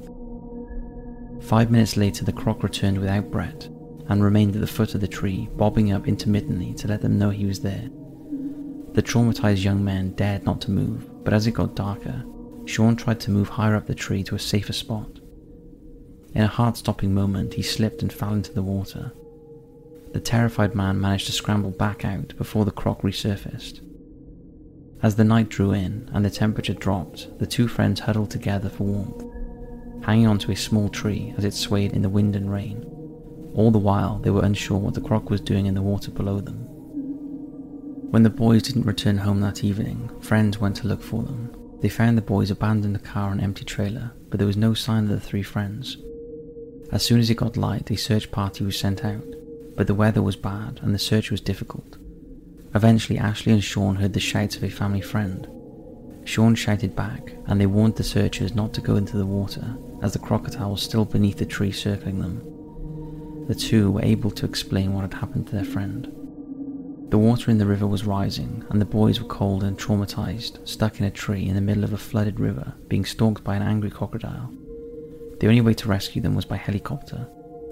Five 1.41 1.69
minutes 1.71 1.97
later, 1.97 2.25
the 2.25 2.33
croc 2.33 2.63
returned 2.63 2.97
without 2.97 3.29
Brett 3.29 3.69
and 4.09 4.23
remained 4.23 4.55
at 4.55 4.61
the 4.61 4.67
foot 4.67 4.95
of 4.95 5.01
the 5.01 5.07
tree, 5.07 5.49
bobbing 5.55 5.91
up 5.91 6.07
intermittently 6.07 6.73
to 6.75 6.87
let 6.87 7.01
them 7.01 7.19
know 7.19 7.29
he 7.29 7.45
was 7.45 7.59
there. 7.59 7.89
The 8.93 9.03
traumatized 9.03 9.63
young 9.63 9.83
man 9.83 10.11
dared 10.11 10.45
not 10.45 10.61
to 10.61 10.71
move, 10.71 11.23
but 11.23 11.33
as 11.33 11.45
it 11.45 11.51
got 11.51 11.75
darker, 11.75 12.25
Sean 12.65 12.95
tried 12.95 13.19
to 13.21 13.31
move 13.31 13.49
higher 13.49 13.75
up 13.75 13.85
the 13.85 13.95
tree 13.95 14.23
to 14.23 14.35
a 14.35 14.39
safer 14.39 14.73
spot. 14.73 15.19
In 16.33 16.41
a 16.41 16.47
heart 16.47 16.77
stopping 16.77 17.13
moment, 17.13 17.53
he 17.53 17.61
slipped 17.61 18.01
and 18.01 18.11
fell 18.11 18.33
into 18.33 18.53
the 18.53 18.63
water. 18.63 19.11
The 20.13 20.19
terrified 20.19 20.73
man 20.73 20.99
managed 20.99 21.27
to 21.27 21.31
scramble 21.31 21.71
back 21.71 22.03
out 22.03 22.35
before 22.37 22.65
the 22.65 22.71
croc 22.71 23.01
resurfaced. 23.01 23.81
As 25.03 25.15
the 25.15 25.23
night 25.23 25.49
drew 25.49 25.73
in 25.73 26.09
and 26.11 26.25
the 26.25 26.29
temperature 26.29 26.73
dropped, 26.73 27.37
the 27.39 27.45
two 27.45 27.67
friends 27.67 27.99
huddled 27.99 28.31
together 28.31 28.69
for 28.69 28.83
warmth, 28.85 29.23
hanging 30.03 30.27
onto 30.27 30.51
a 30.51 30.55
small 30.55 30.89
tree 30.89 31.33
as 31.37 31.45
it 31.45 31.53
swayed 31.53 31.93
in 31.93 32.01
the 32.01 32.09
wind 32.09 32.35
and 32.35 32.51
rain. 32.51 32.83
All 33.53 33.69
the 33.71 33.77
while, 33.77 34.19
they 34.19 34.31
were 34.31 34.43
unsure 34.43 34.77
what 34.77 34.93
the 34.95 35.01
croc 35.01 35.29
was 35.29 35.41
doing 35.41 35.65
in 35.65 35.75
the 35.75 35.81
water 35.81 36.11
below 36.11 36.39
them. 36.39 36.65
When 38.09 38.23
the 38.23 38.29
boys 38.29 38.63
didn't 38.63 38.85
return 38.85 39.17
home 39.17 39.41
that 39.41 39.63
evening, 39.63 40.09
friends 40.21 40.59
went 40.59 40.77
to 40.77 40.87
look 40.87 41.03
for 41.03 41.23
them. 41.23 41.51
They 41.81 41.89
found 41.89 42.17
the 42.17 42.21
boys 42.23 42.49
abandoned 42.49 42.95
the 42.95 42.99
car 42.99 43.31
and 43.31 43.41
empty 43.41 43.65
trailer, 43.65 44.13
but 44.29 44.39
there 44.39 44.47
was 44.47 44.57
no 44.57 44.73
sign 44.73 45.03
of 45.03 45.09
the 45.09 45.19
three 45.19 45.43
friends. 45.43 45.97
As 46.91 47.03
soon 47.03 47.19
as 47.19 47.29
it 47.29 47.35
got 47.35 47.57
light, 47.57 47.91
a 47.91 47.97
search 47.97 48.31
party 48.31 48.63
was 48.63 48.79
sent 48.79 49.03
out, 49.03 49.25
but 49.77 49.87
the 49.87 49.93
weather 49.93 50.21
was 50.21 50.35
bad 50.35 50.79
and 50.81 50.93
the 50.93 50.99
search 50.99 51.31
was 51.31 51.39
difficult. 51.39 51.97
Eventually, 52.75 53.17
Ashley 53.17 53.53
and 53.53 53.63
Sean 53.63 53.95
heard 53.95 54.13
the 54.13 54.19
shouts 54.19 54.57
of 54.57 54.63
a 54.63 54.69
family 54.69 55.01
friend. 55.01 55.47
Sean 56.25 56.55
shouted 56.55 56.95
back, 56.95 57.33
and 57.45 57.61
they 57.61 57.65
warned 57.67 57.95
the 57.95 58.03
searchers 58.03 58.53
not 58.53 58.73
to 58.73 58.81
go 58.81 58.97
into 58.97 59.15
the 59.15 59.25
water, 59.25 59.77
as 60.01 60.11
the 60.11 60.19
crocodile 60.19 60.71
was 60.71 60.81
still 60.81 61.05
beneath 61.05 61.37
the 61.37 61.45
tree 61.45 61.71
circling 61.71 62.19
them. 62.19 63.45
The 63.47 63.55
two 63.55 63.91
were 63.91 64.03
able 64.03 64.31
to 64.31 64.45
explain 64.45 64.93
what 64.93 65.03
had 65.03 65.13
happened 65.13 65.47
to 65.47 65.55
their 65.55 65.63
friend. 65.63 66.11
The 67.09 67.17
water 67.17 67.49
in 67.49 67.57
the 67.57 67.65
river 67.65 67.87
was 67.87 68.03
rising, 68.03 68.65
and 68.69 68.81
the 68.81 68.85
boys 68.85 69.21
were 69.21 69.27
cold 69.29 69.63
and 69.63 69.77
traumatized, 69.77 70.67
stuck 70.67 70.99
in 70.99 71.05
a 71.05 71.11
tree 71.11 71.47
in 71.47 71.55
the 71.55 71.61
middle 71.61 71.85
of 71.85 71.93
a 71.93 71.97
flooded 71.97 72.39
river, 72.39 72.73
being 72.89 73.05
stalked 73.05 73.45
by 73.45 73.55
an 73.55 73.61
angry 73.61 73.89
crocodile. 73.89 74.51
The 75.39 75.47
only 75.47 75.61
way 75.61 75.75
to 75.75 75.87
rescue 75.87 76.21
them 76.21 76.35
was 76.35 76.45
by 76.45 76.57
helicopter, 76.57 77.29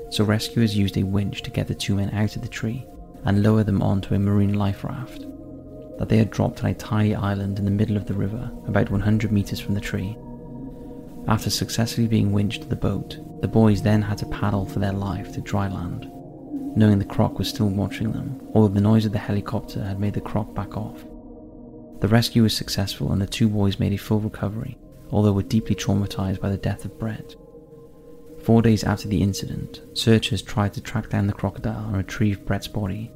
so 0.09 0.23
rescuers 0.23 0.77
used 0.77 0.97
a 0.97 1.03
winch 1.03 1.41
to 1.43 1.51
get 1.51 1.67
the 1.67 1.75
two 1.75 1.95
men 1.95 2.09
out 2.11 2.35
of 2.35 2.41
the 2.41 2.47
tree 2.47 2.85
and 3.25 3.43
lower 3.43 3.63
them 3.63 3.81
onto 3.81 4.13
a 4.13 4.19
marine 4.19 4.53
life 4.53 4.83
raft 4.83 5.25
that 5.97 6.09
they 6.09 6.17
had 6.17 6.29
dropped 6.29 6.63
on 6.63 6.69
a 6.69 6.73
tiny 6.73 7.15
island 7.15 7.57
in 7.57 7.65
the 7.65 7.71
middle 7.71 7.97
of 7.97 8.05
the 8.05 8.13
river, 8.13 8.51
about 8.67 8.89
100 8.89 9.31
meters 9.31 9.59
from 9.59 9.73
the 9.73 9.81
tree. 9.81 10.17
After 11.27 11.49
successfully 11.49 12.07
being 12.07 12.31
winched 12.31 12.63
to 12.63 12.67
the 12.67 12.75
boat, 12.75 13.17
the 13.41 13.47
boys 13.47 13.81
then 13.81 14.01
had 14.01 14.17
to 14.19 14.25
paddle 14.27 14.65
for 14.65 14.79
their 14.79 14.93
life 14.93 15.33
to 15.33 15.41
dry 15.41 15.67
land, 15.67 16.11
knowing 16.75 16.99
the 16.99 17.05
croc 17.05 17.39
was 17.39 17.47
still 17.47 17.69
watching 17.69 18.11
them, 18.11 18.39
although 18.53 18.73
the 18.73 18.81
noise 18.81 19.05
of 19.05 19.11
the 19.11 19.17
helicopter 19.17 19.83
had 19.83 19.99
made 19.99 20.13
the 20.13 20.21
croc 20.21 20.53
back 20.53 20.75
off. 20.77 21.03
The 22.01 22.07
rescue 22.07 22.43
was 22.43 22.55
successful 22.55 23.11
and 23.11 23.21
the 23.21 23.27
two 23.27 23.47
boys 23.47 23.79
made 23.79 23.93
a 23.93 23.97
full 23.97 24.19
recovery, 24.19 24.77
although 25.11 25.31
were 25.31 25.43
deeply 25.43 25.75
traumatized 25.75 26.41
by 26.41 26.49
the 26.49 26.57
death 26.57 26.85
of 26.85 26.99
Brett. 26.99 27.35
Four 28.45 28.61
days 28.61 28.83
after 28.83 29.07
the 29.07 29.23
incident, 29.23 29.81
searchers 29.95 30.43
tried 30.43 30.73
to 30.73 30.81
track 30.81 31.09
down 31.09 31.25
the 31.25 31.33
crocodile 31.33 31.87
and 31.87 31.97
retrieve 31.97 32.45
Brett's 32.45 32.67
body, 32.67 33.11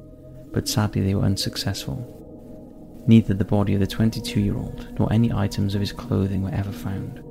but 0.52 0.66
sadly 0.66 1.02
they 1.02 1.14
were 1.14 1.22
unsuccessful. 1.22 3.04
Neither 3.06 3.34
the 3.34 3.44
body 3.44 3.74
of 3.74 3.80
the 3.80 3.86
22 3.86 4.40
year 4.40 4.56
old 4.56 4.98
nor 4.98 5.12
any 5.12 5.32
items 5.32 5.76
of 5.76 5.80
his 5.80 5.92
clothing 5.92 6.42
were 6.42 6.50
ever 6.50 6.72
found. 6.72 7.22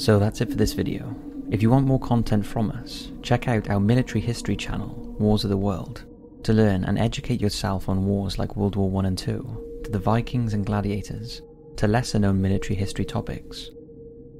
So 0.00 0.18
that's 0.18 0.40
it 0.40 0.48
for 0.48 0.56
this 0.56 0.72
video. 0.72 1.14
If 1.50 1.60
you 1.60 1.68
want 1.68 1.86
more 1.86 2.00
content 2.00 2.46
from 2.46 2.70
us, 2.70 3.10
check 3.20 3.46
out 3.46 3.68
our 3.68 3.78
military 3.78 4.22
history 4.22 4.56
channel, 4.56 5.14
Wars 5.18 5.44
of 5.44 5.50
the 5.50 5.56
World, 5.58 6.04
to 6.44 6.54
learn 6.54 6.84
and 6.84 6.98
educate 6.98 7.42
yourself 7.42 7.90
on 7.90 8.06
wars 8.06 8.38
like 8.38 8.56
World 8.56 8.74
War 8.74 9.02
I 9.04 9.08
and 9.08 9.20
II, 9.20 9.42
to 9.84 9.90
the 9.90 9.98
Vikings 9.98 10.54
and 10.54 10.64
gladiators, 10.64 11.42
to 11.76 11.86
lesser 11.86 12.18
known 12.18 12.40
military 12.40 12.74
history 12.74 13.04
topics. 13.04 13.70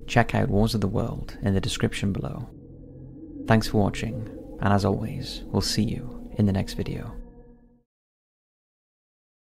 Check 0.07 0.35
out 0.35 0.49
Wars 0.49 0.75
of 0.75 0.81
the 0.81 0.89
World 0.89 1.37
in 1.43 1.55
the 1.55 1.61
description 1.61 2.13
below. 2.13 2.49
Thanks 3.47 3.69
for 3.69 3.79
watching, 3.79 4.29
and 4.61 4.73
as 4.73 4.85
always, 4.85 5.43
we'll 5.47 5.63
see 5.63 5.83
you 5.83 6.31
in 6.39 6.47
the 6.47 6.53
next 6.53 6.75
video. 6.75 7.16